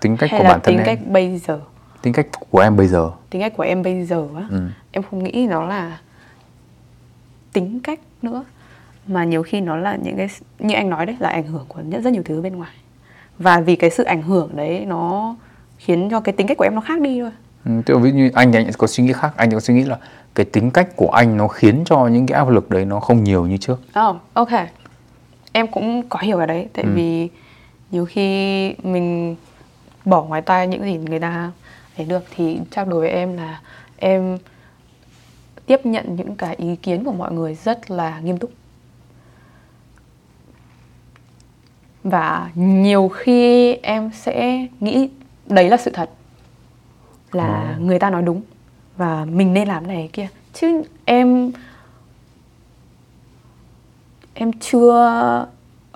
[0.00, 0.86] Tính cách hay của là bản thân tính em?
[0.86, 1.60] cách bây giờ?
[2.02, 3.10] Tính cách của em bây giờ?
[3.30, 4.46] Tính cách của em bây giờ á?
[4.50, 4.60] Ừ.
[4.92, 5.98] em không nghĩ nó là
[7.52, 8.44] tính cách nữa
[9.06, 10.28] mà nhiều khi nó là những cái
[10.58, 12.72] như anh nói đấy là ảnh hưởng của rất rất nhiều thứ bên ngoài.
[13.38, 15.36] Và vì cái sự ảnh hưởng đấy nó
[15.78, 17.30] khiến cho cái tính cách của em nó khác đi thôi.
[17.64, 19.32] Ừ, tức ví dụ như anh thì anh có suy nghĩ khác.
[19.36, 19.98] Anh có suy nghĩ là
[20.34, 23.24] cái tính cách của anh nó khiến cho những cái áp lực đấy nó không
[23.24, 23.80] nhiều như trước.
[24.08, 24.48] Oh, ok.
[25.52, 27.28] Em cũng có hiểu cái đấy Tại vì
[27.90, 29.36] nhiều khi mình
[30.04, 31.52] bỏ ngoài tai những gì người ta
[31.96, 33.60] thấy được Thì chắc đối với em là
[33.96, 34.38] em
[35.66, 38.50] tiếp nhận những cái ý kiến của mọi người rất là nghiêm túc.
[42.04, 45.08] Và nhiều khi em sẽ nghĩ
[45.46, 46.10] đấy là sự thật
[47.32, 48.42] Là người ta nói đúng
[48.96, 50.28] Và mình nên làm này kia.
[50.52, 51.52] Chứ em
[54.34, 55.46] em chưa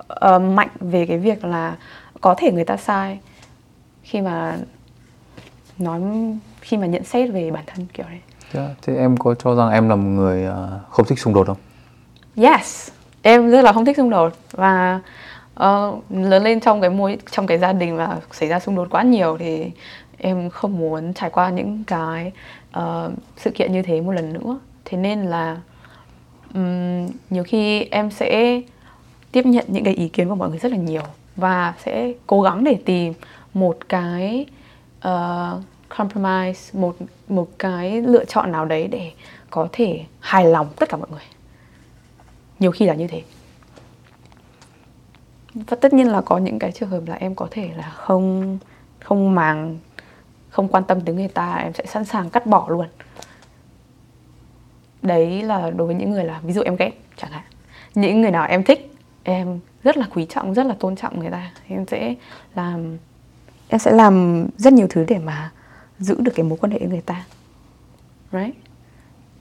[0.07, 1.75] ờ, mạnh về cái việc là
[2.21, 3.19] có thể người ta sai
[4.03, 4.57] khi mà
[5.77, 6.01] nói
[6.61, 8.19] khi mà nhận xét về bản thân kiểu đấy.
[8.51, 11.47] Thế, thế em có cho rằng em là một người ờ, không thích xung đột
[11.47, 11.57] không
[12.35, 12.89] Yes,
[13.21, 14.99] em rất là không thích xung đột và
[15.53, 18.87] ờ, lớn lên trong cái môi trong cái gia đình mà xảy ra xung đột
[18.91, 19.71] quá nhiều thì
[20.17, 22.31] em không muốn trải qua những cái
[22.71, 24.59] ờ, sự kiện như thế một lần nữa.
[24.85, 25.57] Thế nên là
[26.53, 28.61] ừm, nhiều khi em sẽ
[29.35, 31.01] tiếp nhận những cái ý kiến của mọi người rất là nhiều
[31.35, 33.13] và sẽ cố gắng để tìm
[33.53, 34.45] một cái
[35.07, 35.61] uh,
[35.97, 36.95] compromise một
[37.27, 39.11] một cái lựa chọn nào đấy để
[39.49, 41.21] có thể hài lòng tất cả mọi người.
[42.59, 43.21] Nhiều khi là như thế.
[45.53, 48.57] Và tất nhiên là có những cái trường hợp là em có thể là không
[48.99, 49.77] không màng
[50.49, 52.87] không quan tâm tới người ta em sẽ sẵn sàng cắt bỏ luôn.
[55.01, 57.43] Đấy là đối với những người là ví dụ em ghét chẳng hạn
[57.95, 58.94] những người nào em thích
[59.25, 61.51] em rất là quý trọng rất là tôn trọng người ta.
[61.67, 62.15] Em sẽ
[62.55, 62.97] làm
[63.67, 65.51] em sẽ làm rất nhiều thứ để mà
[65.99, 67.25] giữ được cái mối quan hệ với người ta.
[68.31, 68.55] Right?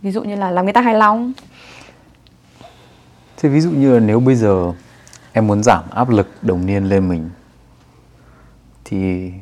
[0.03, 1.33] Ví dụ như là làm người ta hài lòng.
[3.37, 4.73] Thế ví dụ như là nếu bây giờ
[5.33, 7.31] em muốn giảm áp lực đồng niên lên mình
[8.85, 9.33] thì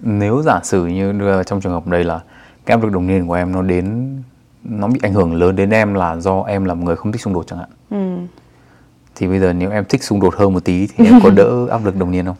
[0.00, 1.12] nếu giả sử như
[1.46, 2.20] trong trường hợp đây là
[2.66, 4.16] cái áp lực đồng niên của em nó đến
[4.64, 7.20] nó bị ảnh hưởng lớn đến em là do em là một người không thích
[7.20, 7.68] xung đột chẳng hạn.
[7.90, 8.07] Ừ.
[9.18, 11.66] thì bây giờ nếu em thích xung đột hơn một tí thì em có đỡ
[11.70, 12.36] áp lực đồng niên không?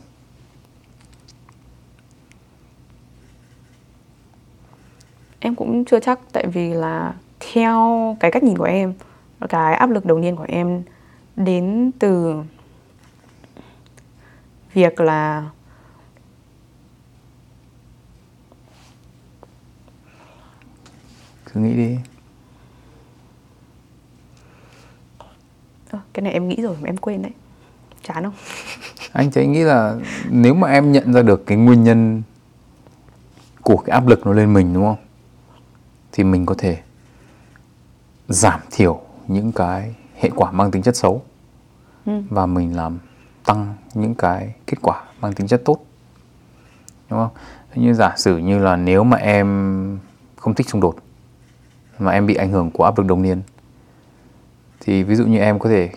[5.41, 8.95] Em cũng chưa chắc tại vì là theo cái cách nhìn của em
[9.49, 10.83] cái áp lực đầu tiên của em
[11.37, 12.35] đến từ
[14.75, 15.51] việc là
[21.53, 21.99] cứ nghĩ đi
[25.91, 27.33] ờ, cái này em nghĩ rồi mà em quên đấy.
[28.03, 28.35] Chán không?
[29.13, 29.97] Anh thấy nghĩ là
[30.31, 32.23] nếu mà em nhận ra được cái nguyên nhân
[33.63, 35.05] của cái áp lực nó lên mình đúng không?
[36.13, 36.79] Thì mình có thể
[38.29, 41.23] giảm thiểu những cái hệ quả mang tính chất xấu.
[42.09, 42.23] Ừ.
[42.31, 42.99] và mình làm
[43.45, 45.79] tăng những cái kết quả mang tính chất tốt.
[47.11, 47.31] Đúng không?
[47.75, 49.99] Như giả sử như là nếu mà em
[50.37, 50.97] không thích xung đột
[51.99, 53.43] mà em bị ảnh hưởng của áp lực đồng niên
[54.89, 55.91] thì ví dụ như em có thể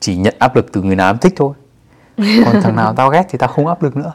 [0.00, 1.54] chỉ nhận áp lực từ người nào em thích thôi.
[2.16, 4.12] Còn thằng nào tao ghét thì tao không áp lực nữa.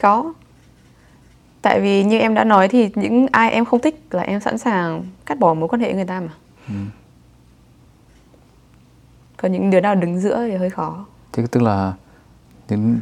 [0.00, 0.32] Có.
[1.62, 4.58] Tại vì như em đã nói thì những ai em không thích là em sẵn
[4.58, 6.32] sàng cắt bỏ mối quan hệ người ta mà.
[6.68, 6.74] Ừ.
[9.36, 11.06] còn những đứa nào đứng giữa thì hơi khó.
[11.32, 11.92] Thế tức là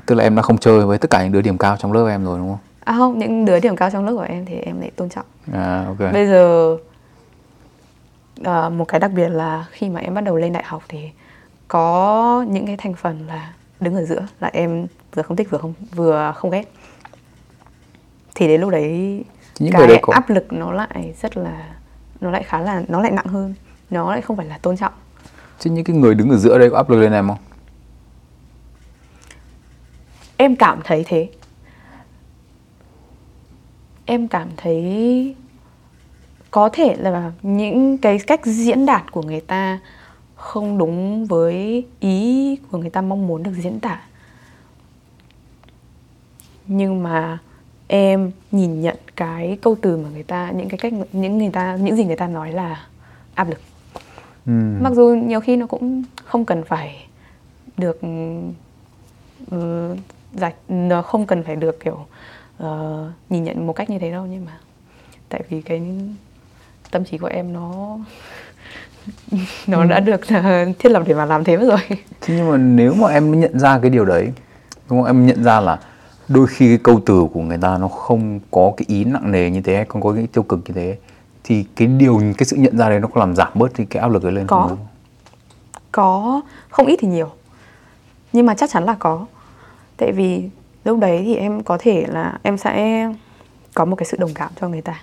[0.06, 2.06] tức là em đã không chơi với tất cả những đứa điểm cao trong lớp
[2.06, 2.58] em rồi đúng không?
[2.84, 5.26] À không những đứa điểm cao trong lớp của em thì em lại tôn trọng.
[5.52, 6.12] À ok.
[6.12, 6.76] Bây giờ
[8.40, 11.10] uh, một cái đặc biệt là khi mà em bắt đầu lên đại học thì
[11.68, 15.58] có những cái thành phần là đứng ở giữa là em vừa không thích vừa
[15.58, 16.72] không vừa không ghét.
[18.34, 19.24] Thì đến lúc đấy
[19.58, 21.74] những cái đấy áp lực nó lại rất là
[22.20, 23.54] nó lại khá là nó lại nặng hơn.
[23.90, 24.92] Nó lại không phải là tôn trọng.
[25.58, 27.38] Chứ những cái người đứng ở giữa đây có áp lực lên em không?
[30.36, 31.28] Em cảm thấy thế.
[34.04, 35.34] Em cảm thấy
[36.56, 39.78] có thể là những cái cách diễn đạt của người ta
[40.34, 44.02] không đúng với ý của người ta mong muốn được diễn tả
[46.66, 47.38] nhưng mà
[47.86, 51.76] em nhìn nhận cái câu từ mà người ta những cái cách những người ta
[51.76, 52.86] những gì người ta nói là
[53.34, 53.60] áp lực
[54.46, 54.52] ừ.
[54.80, 57.06] mặc dù nhiều khi nó cũng không cần phải
[57.76, 58.00] được
[59.54, 59.98] uh,
[60.34, 62.06] giải nó không cần phải được kiểu
[62.62, 64.58] uh, nhìn nhận một cách như thế đâu nhưng mà
[65.28, 65.82] tại vì cái
[66.96, 67.98] tâm trí của em nó
[69.66, 69.86] nó ừ.
[69.88, 71.98] đã được uh, thiết lập để mà làm thế mất rồi.
[72.20, 74.32] Thế nhưng mà nếu mà em nhận ra cái điều đấy
[74.90, 75.06] đúng không?
[75.06, 75.78] Em nhận ra là
[76.28, 79.50] đôi khi cái câu từ của người ta nó không có cái ý nặng nề
[79.50, 80.98] như thế không có cái tiêu cực như thế
[81.44, 84.00] thì cái điều cái sự nhận ra đấy nó có làm giảm bớt thì cái
[84.00, 84.66] áp lực ấy lên có.
[84.68, 84.86] Không?
[85.92, 86.40] có.
[86.68, 87.28] Không ít thì nhiều.
[88.32, 89.26] Nhưng mà chắc chắn là có.
[89.96, 90.50] Tại vì
[90.84, 93.06] lúc đấy thì em có thể là em sẽ
[93.74, 95.00] có một cái sự đồng cảm cho người ta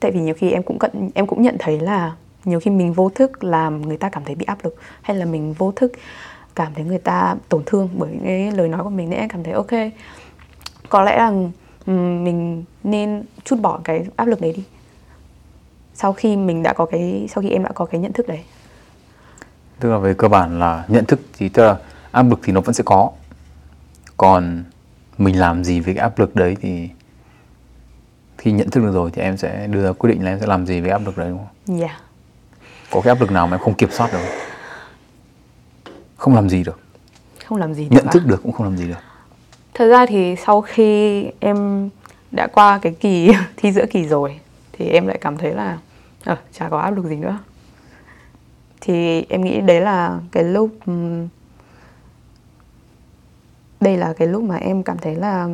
[0.00, 2.12] tại vì nhiều khi em cũng cận, em cũng nhận thấy là
[2.44, 5.24] nhiều khi mình vô thức làm người ta cảm thấy bị áp lực, hay là
[5.24, 5.92] mình vô thức
[6.54, 9.42] cảm thấy người ta tổn thương bởi cái lời nói của mình, nên em cảm
[9.42, 9.70] thấy, ok,
[10.88, 11.28] có lẽ là
[11.86, 14.64] ừ, mình nên chút bỏ cái áp lực đấy đi.
[15.94, 18.40] Sau khi mình đã có cái, sau khi em đã có cái nhận thức đấy.
[19.80, 21.76] Tức là về cơ bản là nhận thức thì, tức là
[22.10, 23.10] áp lực thì nó vẫn sẽ có.
[24.16, 24.64] Còn
[25.18, 26.88] mình làm gì với cái áp lực đấy thì
[28.38, 30.46] khi nhận thức được rồi thì em sẽ đưa ra quyết định là em sẽ
[30.46, 31.78] làm gì với áp lực đấy đúng không?
[31.78, 31.86] Dạ.
[31.86, 32.00] Yeah.
[32.90, 34.18] Có cái áp lực nào mà em không kiểm soát được
[36.16, 36.34] không?
[36.34, 36.80] làm gì được.
[37.46, 38.98] Không làm gì được Nhận thức được cũng không làm gì được.
[39.74, 41.88] Thật ra thì sau khi em
[42.30, 44.40] đã qua cái kỳ thi giữa kỳ rồi
[44.72, 45.78] thì em lại cảm thấy là
[46.24, 47.38] à, chả có áp lực gì nữa.
[48.80, 50.70] Thì em nghĩ đấy là cái lúc
[53.80, 55.48] đây là cái lúc mà em cảm thấy là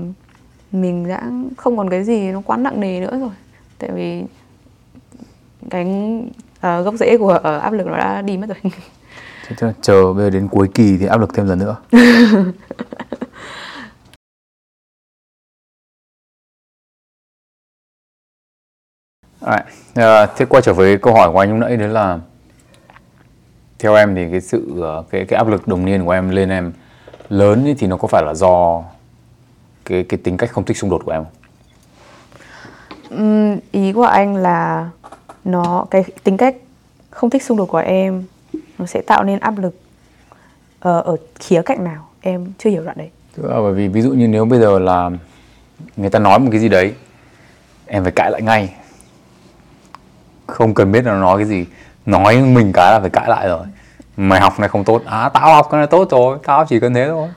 [0.75, 3.31] mình đã không còn cái gì nó quá nặng nề nữa rồi
[3.79, 4.25] tại vì
[5.71, 5.87] cái
[6.57, 8.73] uh, gốc rễ của uh, áp lực nó đã đi mất rồi
[9.57, 11.77] thế chờ bây giờ đến cuối kỳ thì áp lực thêm lần nữa
[19.47, 19.65] Right.
[19.99, 22.19] Uh, thế quay trở với câu hỏi của anh lúc nãy đấy là
[23.79, 26.73] theo em thì cái sự cái cái áp lực đồng niên của em lên em
[27.29, 28.83] lớn thì nó có phải là do
[29.85, 31.25] cái cái tính cách không thích xung đột của em
[33.73, 34.91] ý của anh là
[35.45, 36.57] nó cái tính cách
[37.11, 38.25] không thích xung đột của em
[38.79, 39.81] nó sẽ tạo nên áp lực
[40.81, 42.09] ờ, ở khía cạnh nào?
[42.21, 43.11] Em chưa hiểu đoạn đấy.
[43.37, 45.11] Tức là bởi vì ví dụ như nếu bây giờ là
[45.97, 46.95] người ta nói một cái gì đấy
[47.87, 48.75] em phải cãi lại ngay.
[50.47, 51.67] Không cần biết là nó nói cái gì.
[52.07, 53.67] Nói mình cái là phải cãi lại rồi.
[54.17, 55.03] Mày học này không tốt.
[55.07, 56.39] À tao học cái này tốt rồi.
[56.45, 57.29] Tao chỉ cần thế thôi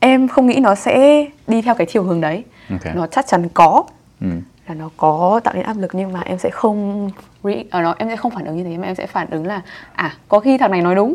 [0.00, 2.44] Em không nghĩ nó sẽ đi theo cái chiều hướng đấy.
[2.70, 2.94] Ok.
[2.94, 3.84] nó chắc chắn có.
[4.20, 4.26] Ừ.
[4.68, 7.10] là nó có tạo nên áp lực nhưng mà em sẽ không
[7.42, 9.46] re, à, nó em sẽ không phản ứng như thế mà em sẽ phản ứng
[9.46, 11.14] là à có khi thằng này nói đúng.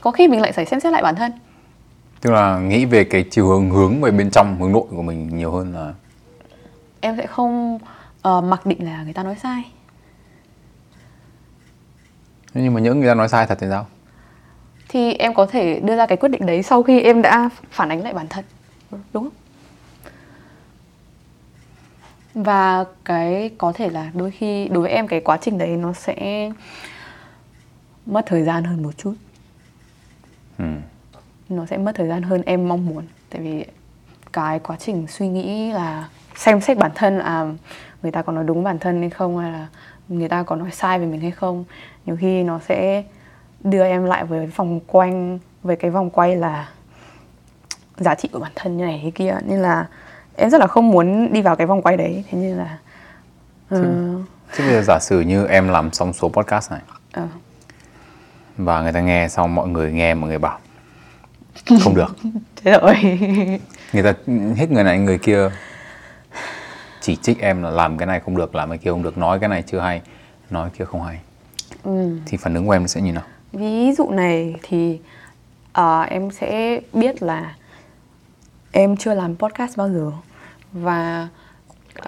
[0.00, 1.32] Có khi mình lại phải xem xét lại bản thân.
[2.20, 5.36] Tức là nghĩ về cái chiều hướng hướng về bên trong hướng nội của mình
[5.36, 5.94] nhiều hơn là
[7.00, 7.78] em sẽ không
[8.22, 9.62] ờ, mặc định là người ta nói sai.
[12.54, 13.86] Nhưng mà những người ta nói sai thật thì sao
[14.92, 17.88] thì em có thể đưa ra cái quyết định đấy sau khi em đã phản
[17.88, 18.44] ánh lại bản thân.
[18.90, 19.30] Đúng không?
[22.34, 25.92] Và cái có thể là đôi khi đối với em cái quá trình đấy nó
[25.92, 26.50] sẽ
[28.06, 29.14] mất thời gian hơn một chút.
[30.58, 30.64] Ừ.
[31.48, 33.04] nó sẽ mất thời gian hơn em mong muốn.
[33.30, 33.64] Tại vì
[34.32, 37.52] cái quá trình suy nghĩ là xem xét bản thân là
[38.02, 39.66] người ta có nói đúng bản thân hay không hay là
[40.08, 41.64] người ta có nói sai về mình hay không
[42.06, 43.04] nhiều khi nó sẽ
[43.64, 46.68] đưa em lại với vòng quanh với cái vòng quay là
[47.96, 49.36] giá trị của bản thân như này thế kia.
[49.46, 49.86] Nên là
[50.36, 52.24] em rất là không muốn đi vào cái vòng quay đấy.
[52.30, 52.78] Thế nên là
[53.68, 53.82] ờ,
[54.52, 56.80] thế bây giờ giả sử như em làm xong số podcast này
[57.12, 57.26] ờ,
[58.56, 60.58] và người ta nghe xong mọi người nghe mọi người bảo
[61.84, 62.16] không được.
[62.64, 62.94] Thế rồi.
[63.92, 64.12] Người ta
[64.56, 65.50] hết người này người kia
[67.00, 69.38] chỉ trích em là làm cái này không được làm cái kia không được nói
[69.40, 70.02] cái này chưa hay
[70.50, 71.18] nói kia không hay.
[71.82, 72.18] Ừ.
[72.26, 73.22] thì phản ứng của em sẽ như nào
[73.52, 75.00] Ví dụ này thì
[75.78, 77.54] uh, em sẽ biết là
[78.72, 80.12] em chưa làm podcast bao giờ
[80.72, 81.28] và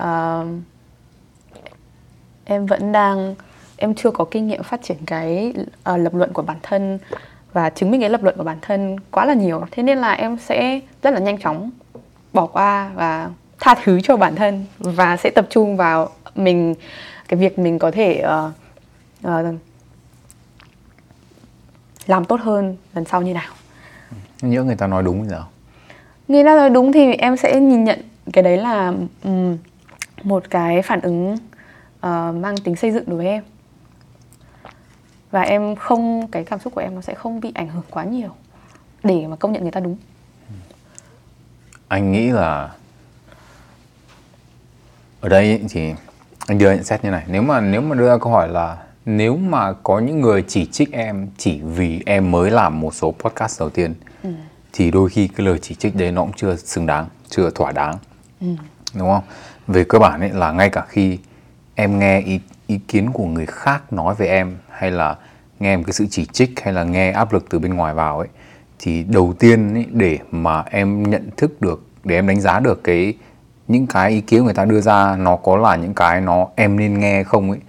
[0.00, 0.46] uh,
[2.44, 3.34] em vẫn đang
[3.76, 5.54] em chưa có kinh nghiệm phát triển cái
[5.92, 6.98] uh, lập luận của bản thân
[7.52, 9.64] và chứng minh cái lập luận của bản thân quá là nhiều.
[9.70, 11.70] Thế nên là em sẽ rất là nhanh chóng
[12.32, 13.30] bỏ qua và
[13.60, 16.74] tha thứ cho bản thân và sẽ tập trung vào mình
[17.28, 18.52] cái việc mình có thể uh,
[19.26, 19.54] uh,
[22.06, 23.52] làm tốt hơn lần sau như nào.
[24.42, 25.48] Nhỡ người ta nói đúng sao
[26.28, 28.00] người ta nói đúng thì em sẽ nhìn nhận
[28.32, 28.92] cái đấy là
[29.22, 29.58] ừm,
[30.22, 31.36] một cái phản ứng
[32.00, 33.42] ờ, mang tính xây dựng đối với em.
[35.30, 38.04] Và em không cái cảm xúc của em nó sẽ không bị ảnh hưởng quá
[38.04, 38.30] nhiều
[39.02, 39.96] để mà công nhận người ta đúng.
[41.88, 42.70] Anh nghĩ là
[45.20, 45.94] ở đây thì
[46.46, 47.24] anh đưa nhận xét như này.
[47.28, 50.66] Nếu mà nếu mà đưa ra câu hỏi là nếu mà có những người chỉ
[50.66, 53.94] trích em chỉ vì em mới làm một số podcast đầu tiên
[54.72, 57.72] thì đôi khi cái lời chỉ trích đấy nó cũng chưa xứng đáng chưa thỏa
[57.72, 57.98] đáng.
[58.94, 59.22] Đúng không?
[59.66, 61.18] Về cơ bản ấy là ngay cả khi
[61.74, 65.16] em nghe ý, ý kiến của người khác nói về em hay là
[65.60, 68.18] nghe một cái sự chỉ trích hay là nghe áp lực từ bên ngoài vào
[68.18, 68.28] ấy
[68.78, 72.84] thì đầu tiên ấy, để mà em nhận thức được để em đánh giá được
[72.84, 73.14] cái
[73.68, 76.78] những cái ý kiến người ta đưa ra nó có là những cái nó em
[76.78, 77.60] nên nghe không ấy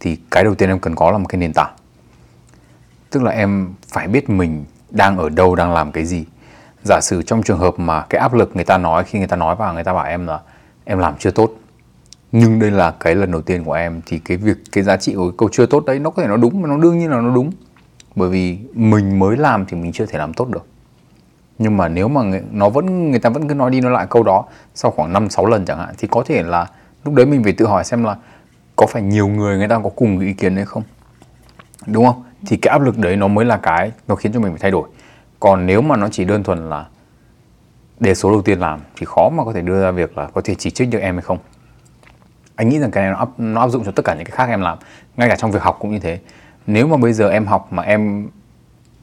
[0.00, 1.74] thì cái đầu tiên em cần có là một cái nền tảng.
[3.10, 6.24] Tức là em phải biết mình đang ở đâu đang làm cái gì.
[6.84, 9.36] Giả sử trong trường hợp mà cái áp lực người ta nói khi người ta
[9.36, 10.40] nói vào người ta bảo em là
[10.84, 11.50] em làm chưa tốt.
[12.32, 15.14] Nhưng đây là cái lần đầu tiên của em thì cái việc cái giá trị
[15.14, 17.10] của cái câu chưa tốt đấy nó có thể nó đúng mà nó đương nhiên
[17.10, 17.50] là nó đúng.
[18.16, 20.66] Bởi vì mình mới làm thì mình chưa thể làm tốt được.
[21.58, 24.06] Nhưng mà nếu mà người, nó vẫn người ta vẫn cứ nói đi nói lại
[24.10, 24.44] câu đó
[24.74, 26.66] sau khoảng 5 6 lần chẳng hạn thì có thể là
[27.04, 28.16] lúc đấy mình phải tự hỏi xem là
[28.76, 30.82] có phải nhiều người người ta có cùng ý kiến đấy không?
[31.86, 32.22] Đúng không?
[32.46, 34.70] Thì cái áp lực đấy nó mới là cái nó khiến cho mình phải thay
[34.70, 34.88] đổi.
[35.40, 36.86] Còn nếu mà nó chỉ đơn thuần là
[38.00, 40.40] đề số đầu tiên làm thì khó mà có thể đưa ra việc là có
[40.44, 41.38] thể chỉ trích được em hay không.
[42.56, 44.36] Anh nghĩ rằng cái này nó áp, nó áp dụng cho tất cả những cái
[44.36, 44.78] khác em làm
[45.16, 46.18] ngay cả trong việc học cũng như thế.
[46.66, 48.28] Nếu mà bây giờ em học mà em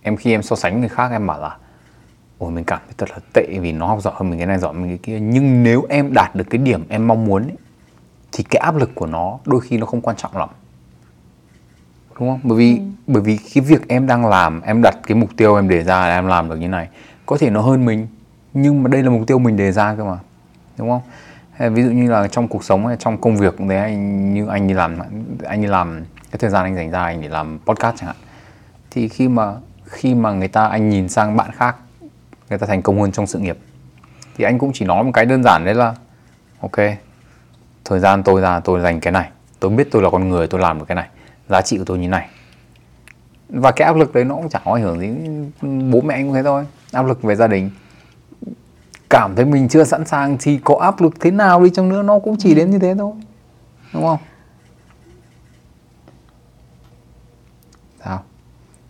[0.01, 1.57] em khi em so sánh người khác em bảo là
[2.37, 4.59] ôi mình cảm thấy thật là tệ vì nó học giỏi hơn mình cái này
[4.59, 5.19] giỏi hơn mình cái kia.
[5.19, 7.57] Nhưng nếu em đạt được cái điểm em mong muốn ấy,
[8.33, 10.49] thì cái áp lực của nó đôi khi nó không quan trọng lắm.
[12.19, 12.39] Đúng không?
[12.43, 15.69] Bởi vì bởi vì cái việc em đang làm em đặt cái mục tiêu em
[15.69, 16.89] đề ra là em làm được như này
[17.25, 18.07] có thể nó hơn mình
[18.53, 20.17] nhưng mà đây là mục tiêu mình đề ra cơ mà.
[20.77, 21.01] Đúng không?
[21.51, 24.33] Hay ví dụ như là trong cuộc sống hay trong công việc cũng thế anh
[24.33, 24.97] như anh đi làm
[25.43, 28.15] anh đi làm cái thời gian anh dành ra anh để làm podcast chẳng hạn.
[28.91, 29.53] Thì khi mà
[29.85, 31.75] khi mà người ta anh nhìn sang bạn khác
[32.49, 33.57] người ta thành công hơn trong sự nghiệp
[34.37, 35.95] thì anh cũng chỉ nói một cái đơn giản đấy là
[36.59, 36.77] ok
[37.85, 39.29] thời gian tôi ra tôi dành cái này.
[39.59, 41.07] Tôi biết tôi là con người tôi làm được cái này.
[41.49, 42.29] Giá trị của tôi như này.
[43.49, 45.09] Và cái áp lực đấy nó cũng chẳng có ảnh hưởng gì
[45.91, 46.65] bố mẹ anh cũng thế thôi.
[46.91, 47.71] Áp lực về gia đình.
[49.09, 52.01] Cảm thấy mình chưa sẵn sàng thì có áp lực thế nào đi chăng nữa
[52.01, 53.13] nó cũng chỉ đến như thế thôi.
[53.93, 54.17] Đúng không?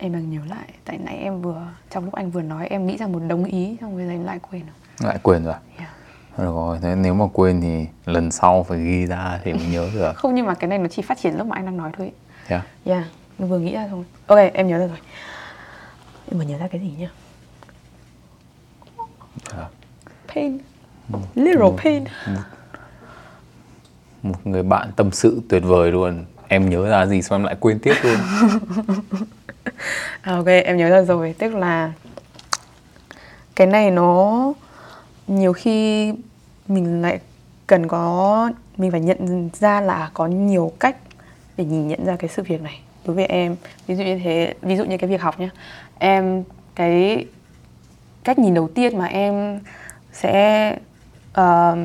[0.04, 2.96] Em đang nhớ lại tại nãy em vừa trong lúc anh vừa nói em nghĩ
[2.96, 5.08] ra một đống ý xong rồi lại quên rồi.
[5.08, 5.54] lại quên rồi.
[5.78, 5.90] Yeah.
[6.38, 9.88] Được rồi, thế nếu mà quên thì lần sau phải ghi ra thì mình nhớ
[9.94, 10.12] được.
[10.16, 12.06] Không nhưng mà cái này nó chỉ phát triển lúc mà anh đang nói thôi.
[12.06, 12.12] ấy.
[12.48, 12.66] Yeah.
[12.84, 13.04] Yeah,
[13.38, 14.04] em vừa nghĩ ra thôi.
[14.26, 14.98] Ok, em nhớ ra rồi.
[16.30, 17.08] Em vừa nhớ ra cái gì nhá?
[19.52, 19.68] Dạ.
[20.34, 20.58] Pain.
[21.34, 22.04] Little pain.
[24.22, 26.24] Một người bạn tâm sự tuyệt vời luôn.
[26.48, 28.16] Em nhớ ra gì xong em lại quên tiếp luôn.
[30.20, 31.34] À, ok, em nhớ ra rồi.
[31.38, 31.92] Tức là
[33.56, 34.52] cái này nó
[35.26, 36.12] nhiều khi
[36.68, 37.20] mình lại
[37.66, 40.96] cần có mình phải nhận ra là có nhiều cách
[41.56, 42.80] để nhìn nhận ra cái sự việc này.
[43.04, 43.56] Đối với em
[43.86, 45.48] ví dụ như thế ví dụ như cái việc học nhé
[45.98, 46.44] em
[46.74, 47.26] cái
[48.24, 49.60] cách nhìn đầu tiên mà em
[50.12, 50.72] sẽ
[51.30, 51.78] uh,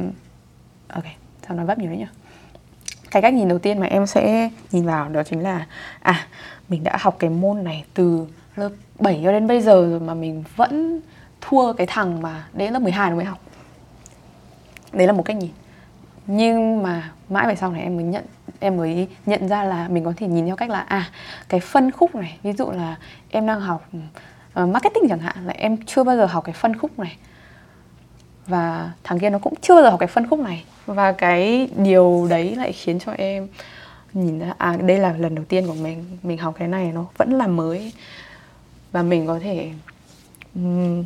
[0.88, 1.06] ok
[1.48, 2.06] sao nói vấp nhiều đấy nhỉ?
[3.12, 5.68] Cái cách nhìn đầu tiên mà em sẽ nhìn vào đó chính là
[6.00, 6.28] à
[6.70, 8.26] mình đã học cái môn này từ
[8.56, 8.70] lớp
[9.00, 11.02] 7 cho đến bây giờ rồi mà mình vẫn
[11.42, 13.40] thua cái thằng mà đến lớp 12 nó mới học.
[14.92, 15.52] Đấy là một cách nhìn.
[16.28, 18.26] Nhưng mà mãi về sau này em mới nhận
[18.60, 21.10] em mới nhận ra là mình có thể nhìn theo cách là à
[21.50, 22.96] cái phân khúc này ví dụ là
[23.30, 23.90] em đang học
[24.64, 27.18] uh, marketing chẳng hạn là em chưa bao giờ học cái phân khúc này.
[28.48, 30.66] Và thằng kia nó cũng chưa bao giờ học cái phân khúc này.
[30.86, 33.48] Và cái điều đấy lại khiến cho em
[34.14, 37.06] nhìn ra à đây là lần đầu tiên của mình mình học cái này nó
[37.18, 37.94] vẫn là mới.
[38.92, 39.72] Và mình có thể
[40.56, 41.04] um,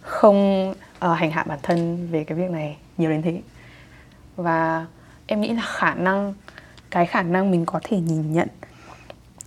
[0.00, 3.42] không uh, hành hạ bản thân về cái việc này nhiều đến thế
[4.36, 4.86] và
[5.26, 6.34] em nghĩ là khả năng
[6.90, 8.48] cái khả năng mình có thể nhìn nhận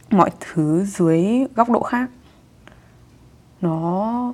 [0.09, 1.25] mọi thứ dưới
[1.55, 2.09] góc độ khác
[3.61, 4.33] nó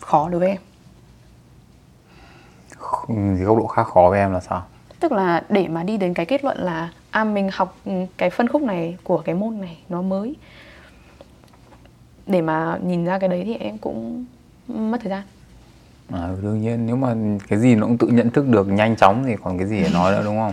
[0.00, 0.58] khó đối với em
[3.44, 4.66] góc độ khác khó với em là sao?
[5.00, 7.76] tức là để mà đi đến cái kết luận là à mình học
[8.16, 10.36] cái phân khúc này của cái môn này nó mới
[12.26, 14.24] để mà nhìn ra cái đấy thì em cũng
[14.68, 15.22] mất thời gian.
[16.12, 17.14] À, đương nhiên nếu mà
[17.48, 19.88] cái gì nó cũng tự nhận thức được nhanh chóng thì còn cái gì để
[19.92, 20.52] nói nữa đúng không?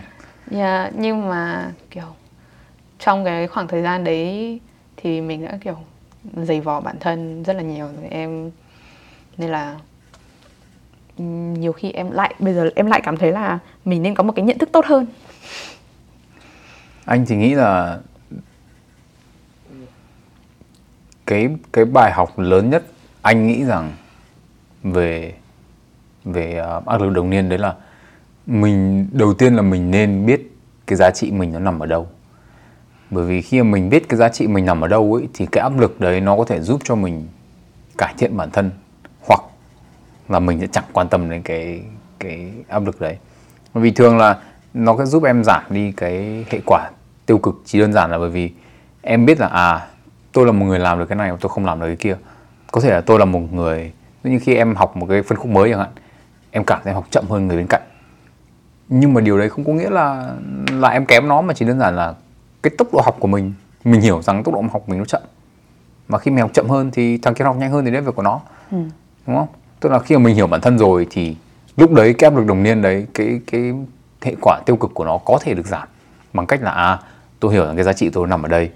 [0.59, 2.15] yeah, nhưng mà kiểu
[2.99, 4.59] trong cái khoảng thời gian đấy
[4.97, 5.77] thì mình đã kiểu
[6.35, 8.07] dày vò bản thân rất là nhiều rồi.
[8.09, 8.51] Em
[9.37, 9.79] nên là
[11.57, 14.33] nhiều khi em lại bây giờ em lại cảm thấy là mình nên có một
[14.35, 15.05] cái nhận thức tốt hơn.
[17.05, 17.99] Anh thì nghĩ là
[21.31, 22.83] cái cái bài học lớn nhất
[23.21, 23.91] anh nghĩ rằng
[24.83, 25.33] về
[26.25, 27.75] về ờ, uh, áp lực đồng niên đấy là
[28.45, 30.41] mình đầu tiên là mình nên biết
[30.87, 32.07] cái giá trị mình nó nằm ở đâu.
[33.09, 35.45] Bởi vì khi mà mình biết cái giá trị mình nằm ở đâu ấy thì
[35.51, 37.27] cái áp lực đấy nó có thể giúp cho mình
[37.97, 38.71] cải thiện bản thân
[39.27, 39.41] hoặc
[40.29, 41.81] là mình sẽ chẳng quan tâm đến cái
[42.19, 43.17] cái áp lực đấy.
[43.73, 44.39] Bởi vì thường là
[44.73, 46.89] nó sẽ giúp em giảm đi cái hệ quả
[47.25, 48.51] tiêu cực chỉ đơn giản là bởi vì
[49.01, 49.87] em biết là à
[50.31, 52.17] tôi là một người làm được cái này mà tôi không làm được cái kia.
[52.71, 53.91] Có thể là tôi là một người
[54.23, 55.89] như khi em học một cái phân khúc mới chẳng hạn
[56.51, 57.81] em cảm thấy em học chậm hơn người bên cạnh.
[58.89, 60.33] Nhưng mà điều đấy không có nghĩa là
[60.71, 62.13] là em kém nó mà chỉ đơn giản là
[62.63, 63.53] cái tốc độ học của mình
[63.83, 65.21] mình hiểu rằng tốc độ học mình nó chậm.
[66.07, 68.15] Mà khi mình học chậm hơn thì thằng kia học nhanh hơn thì đấy việc
[68.15, 68.41] của nó.
[68.71, 68.77] Ừ.
[69.27, 69.47] đúng không?
[69.79, 71.35] Tức là khi mà mình hiểu bản thân rồi thì
[71.77, 73.73] lúc đấy cái áp lực đồng niên đấy cái cái
[74.21, 75.87] hệ quả tiêu cực của nó có thể được giảm
[76.33, 76.99] bằng cách là à
[77.41, 78.69] tôi hiểu rằng cái giá trị tôi nằm ở đây.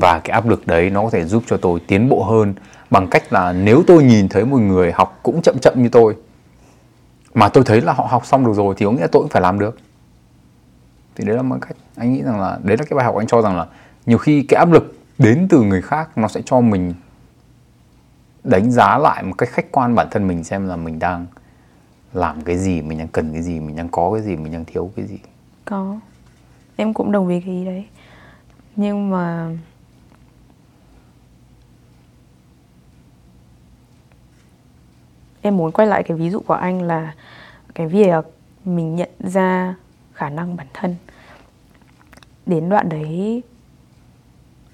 [0.00, 2.54] Và cái áp lực đấy nó có thể giúp cho tôi tiến bộ hơn
[2.90, 6.16] bằng cách là nếu tôi nhìn thấy một người học cũng chậm chậm như tôi
[7.34, 9.30] mà tôi thấy là họ học xong được rồi thì có nghĩa là tôi cũng
[9.30, 9.78] phải làm được.
[11.16, 13.26] Thì đấy là một cách anh nghĩ rằng là đấy là cái bài học anh
[13.26, 13.66] cho rằng là
[14.06, 16.94] nhiều khi cái áp lực đến từ người khác nó sẽ cho mình
[18.44, 21.26] đánh giá lại một cách khách quan bản thân mình xem là mình đang
[22.12, 24.64] làm cái gì mình đang cần cái gì mình đang có cái gì mình đang
[24.64, 25.18] thiếu cái gì.
[25.64, 25.96] Có
[26.76, 27.84] em cũng đồng ý cái ý đấy.
[28.76, 29.50] Nhưng mà
[35.42, 37.14] em muốn quay lại cái ví dụ của anh là
[37.74, 38.24] cái việc
[38.64, 39.74] mình nhận ra
[40.12, 40.96] khả năng bản thân.
[42.46, 43.42] Đến đoạn đấy,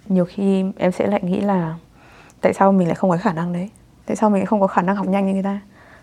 [0.08, 1.74] nhiều khi em sẽ lại nghĩ là
[2.40, 3.70] tại sao mình lại không có khả năng đấy?
[4.06, 5.60] Tại sao mình lại không có khả năng học nhanh như người ta?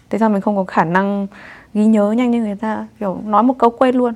[0.09, 1.27] Tại sao mình không có khả năng
[1.73, 2.87] ghi nhớ nhanh như người ta?
[2.99, 4.13] Kiểu nói một câu quên luôn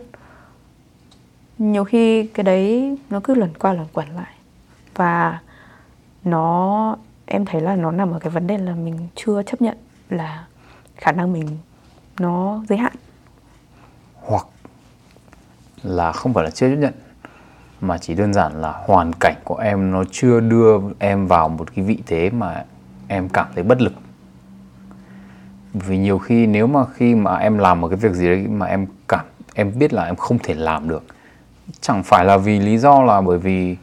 [1.62, 4.34] nhiều khi cái đấy nó cứ lần qua lần quẩn lại.
[4.95, 5.39] Và
[6.24, 6.95] nó,
[7.26, 9.78] em thấy là nó nằm ở cái vấn đề là mình chưa chấp nhận
[10.09, 10.45] là
[10.95, 11.47] khả năng mình
[12.20, 12.93] nó giới hạn.
[14.16, 14.45] Hoặc
[15.84, 16.93] là không phải là chưa chấp nhận,
[17.82, 21.76] mà chỉ đơn giản là hoàn cảnh của em nó chưa đưa em vào một
[21.76, 22.66] cái vị thế mà
[23.07, 23.93] em cảm thấy bất lực.
[25.74, 28.66] Vì nhiều khi nếu mà khi mà em làm một cái việc gì đấy mà
[28.66, 31.03] em cảm, em biết là em không thể làm được
[31.82, 33.76] chẳng phải là vì lý do là bởi vì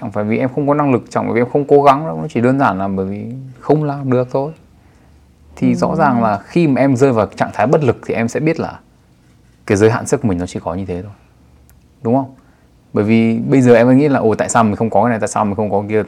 [0.00, 2.06] chẳng phải vì em không có năng lực chẳng phải vì em không cố gắng
[2.06, 3.24] đâu nó chỉ đơn giản là bởi vì
[3.60, 4.52] không làm được thôi.
[5.56, 5.74] Thì ừ.
[5.74, 8.40] rõ ràng là khi mà em rơi vào trạng thái bất lực thì em sẽ
[8.40, 8.78] biết là
[9.66, 11.12] cái giới hạn sức của mình nó chỉ có như thế thôi.
[12.02, 12.34] Đúng không?
[12.92, 15.10] Bởi vì bây giờ em mới nghĩ là ồ tại sao mình không có cái
[15.10, 16.02] này tại sao mình không có cái kia?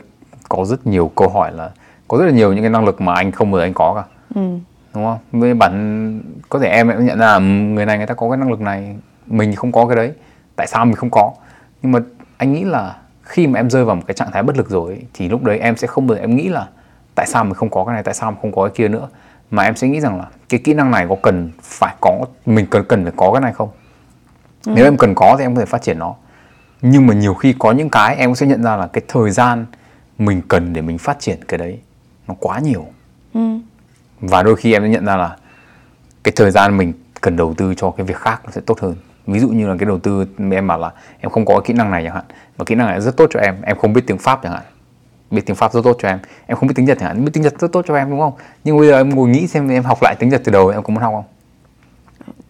[0.48, 1.70] Có rất nhiều câu hỏi là
[2.08, 4.04] có rất là nhiều những cái năng lực mà anh không ngờ anh có cả.
[4.34, 4.58] Ừ.
[4.94, 5.18] đúng không?
[5.32, 8.36] Với bản có thể em cũng nhận ra là người này người ta có cái
[8.36, 8.96] năng lực này
[9.26, 10.12] mình không có cái đấy
[10.56, 11.32] tại sao mình không có?
[11.82, 11.98] Nhưng mà
[12.36, 15.02] anh nghĩ là khi mà em rơi vào một cái trạng thái bất lực rồi
[15.14, 16.68] thì lúc đấy em sẽ không bao giờ em nghĩ là
[17.14, 19.08] tại sao mình không có cái này tại sao mình không có cái kia nữa?
[19.50, 22.66] Mà em sẽ nghĩ rằng là cái kỹ năng này có cần phải có mình
[22.70, 23.68] cần cần phải có cái này không?
[24.66, 24.72] Ừ.
[24.76, 26.14] nếu em cần có thì em có thể phát triển nó.
[26.82, 29.66] Nhưng mà nhiều khi có những cái em sẽ nhận ra là cái thời gian
[30.18, 31.80] mình cần để mình phát triển cái đấy
[32.28, 32.86] nó quá nhiều.
[33.34, 33.58] Ừ.
[34.20, 35.36] và đôi khi em sẽ nhận ra là
[36.24, 38.94] cái thời gian mình cần đầu tư cho cái việc khác nó sẽ tốt hơn
[39.26, 41.74] ví dụ như là cái đầu tư em bảo là em không có cái kỹ
[41.74, 42.24] năng này chẳng hạn
[42.56, 44.62] và kỹ năng này rất tốt cho em em không biết tiếng pháp chẳng hạn.
[45.30, 47.30] Biết tiếng pháp rất tốt cho em em không biết tiếng nhật chẳng hạn biết
[47.32, 48.32] tiếng nhật rất tốt cho em đúng không?
[48.64, 50.82] Nhưng bây giờ em ngồi nghĩ xem em học lại tiếng nhật từ đầu em
[50.82, 51.24] có muốn học không?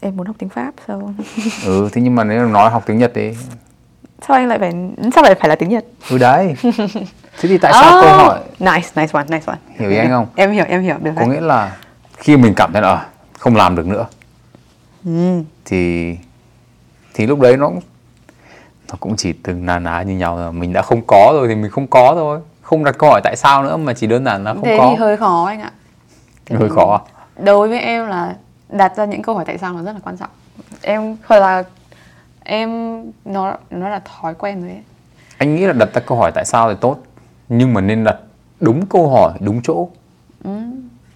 [0.00, 1.14] Em muốn học tiếng pháp sao?
[1.64, 3.34] Ừ thế nhưng mà nếu nói học tiếng nhật thì
[4.28, 4.72] sao anh lại phải
[5.14, 5.84] sao lại phải là tiếng nhật?
[6.10, 6.54] Ừ đấy.
[7.40, 9.58] Thế thì tại sao oh, câu hỏi nice nice one nice one.
[9.78, 10.26] Hiểu ý anh không?
[10.34, 11.76] Em hiểu em hiểu được có nghĩa là
[12.16, 13.06] khi mình cảm thấy là à,
[13.38, 14.06] không làm được nữa
[15.04, 15.42] ừ.
[15.64, 16.16] thì
[17.16, 17.70] thì lúc đấy nó
[18.88, 21.54] nó cũng chỉ từng nà ná như nhau rồi mình đã không có rồi thì
[21.54, 22.40] mình không có thôi.
[22.62, 24.86] Không đặt câu hỏi tại sao nữa mà chỉ đơn giản là không Thế có.
[24.90, 25.72] thì hơi khó anh ạ.
[26.46, 27.00] Thế hơi khó à?
[27.44, 28.34] đối với em là
[28.68, 30.30] đặt ra những câu hỏi tại sao nó rất là quan trọng.
[30.82, 31.62] Em hoặc là
[32.44, 34.82] em nó nó là thói quen rồi ấy.
[35.38, 36.96] anh nghĩ là đặt ra câu hỏi tại sao thì tốt.
[37.48, 38.16] Nhưng mà nên đặt
[38.60, 39.88] đúng câu hỏi đúng chỗ.
[40.44, 40.50] Ừ.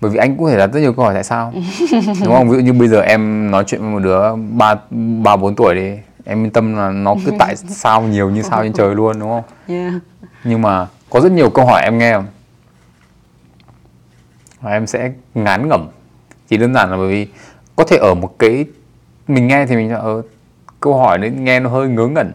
[0.01, 1.53] bởi vì anh cũng thể đặt rất nhiều câu hỏi tại sao.
[2.25, 2.49] Đúng không?
[2.49, 4.75] Ví dụ như bây giờ em nói chuyện với một đứa ba
[5.23, 8.63] ba bốn tuổi đi em yên tâm là nó cứ tại sao nhiều như sao
[8.63, 9.45] trên trời luôn đúng không?
[9.67, 9.93] Yeah.
[10.45, 12.19] nhưng mà có rất nhiều câu hỏi em nghe.
[14.61, 15.89] Và em sẽ ngán ngẩm.
[16.49, 17.27] Chỉ đơn giản là bởi vì
[17.77, 18.65] có thể ở một cái
[19.29, 20.23] mình nghe thì mình ở ờ,
[20.81, 22.33] câu hỏi đấy nghe nó hơi ngớ ngẩn.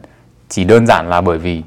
[0.49, 1.63] Chỉ đơn giản là bởi vì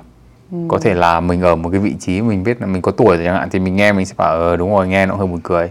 [0.52, 0.58] ừ.
[0.68, 3.16] có thể là mình ở một cái vị trí mình biết là mình có tuổi
[3.16, 5.26] rồi chẳng hạn thì mình nghe mình sẽ bảo ờ đúng rồi nghe nó hơi
[5.26, 5.70] buồn cười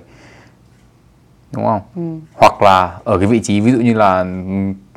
[1.51, 1.81] đúng không?
[1.95, 2.01] Ừ.
[2.33, 4.23] hoặc là ở cái vị trí ví dụ như là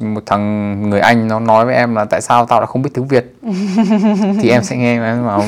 [0.00, 2.90] một thằng người anh nó nói với em là tại sao tao đã không biết
[2.94, 3.34] tiếng việt?
[4.40, 5.44] Thì em sẽ nghe em bảo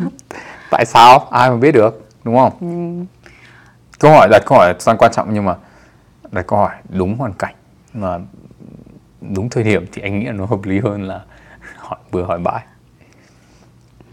[0.70, 1.18] tại sao?
[1.30, 2.08] Ai mà biết được?
[2.24, 2.52] Đúng không?
[2.60, 3.04] Ừ.
[3.98, 5.54] câu hỏi đặt câu hỏi rất quan trọng nhưng mà
[6.32, 7.54] đặt câu hỏi đúng hoàn cảnh
[7.94, 8.18] mà
[9.20, 11.20] đúng thời điểm thì anh nghĩ là nó hợp lý hơn là
[11.78, 12.62] hỏi vừa hỏi bãi.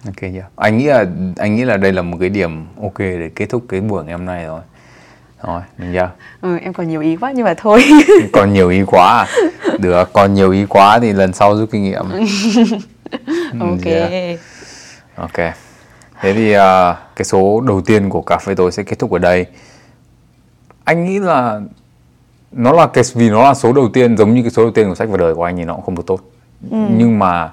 [0.06, 0.46] Ok chưa?
[0.56, 1.06] Anh nghĩ là
[1.38, 4.14] anh nghĩ là đây là một cái điểm ok để kết thúc cái buổi ngày
[4.14, 4.62] hôm nay rồi
[5.46, 6.10] rồi mình chưa
[6.42, 7.84] ừ, em còn nhiều ý quá nhưng mà thôi.
[8.34, 9.50] Còn nhiều ý quá à?
[9.80, 12.06] được còn nhiều ý quá thì lần sau rút kinh nghiệm.
[13.60, 13.86] Ok.
[13.86, 14.40] Yeah.
[15.16, 15.38] ok.
[16.22, 16.62] Thế thì uh,
[17.16, 19.46] cái số đầu tiên của cà phê tối sẽ kết thúc ở đây.
[20.84, 21.62] Anh nghĩ là
[22.52, 24.90] nó là cái vì nó là số đầu tiên giống như cái số đầu tiên
[24.90, 26.20] của sách vào đời của anh thì nó cũng không được tốt.
[26.72, 26.78] Ừ.
[26.98, 27.52] nhưng mà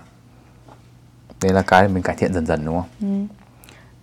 [1.43, 2.88] đây là cái mình cải thiện dần dần đúng không?
[3.01, 3.34] Ừ.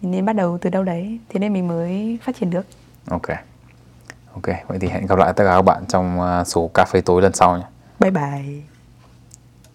[0.01, 2.65] mình nên bắt đầu từ đâu đấy thế nên mình mới phát triển được.
[3.09, 3.48] Ok
[4.33, 7.01] ok, vậy thì hẹn gặp lại tất cả các bạn trong à, số cà phê
[7.01, 7.65] tối lần sau nhé.
[7.99, 8.78] Bye bye.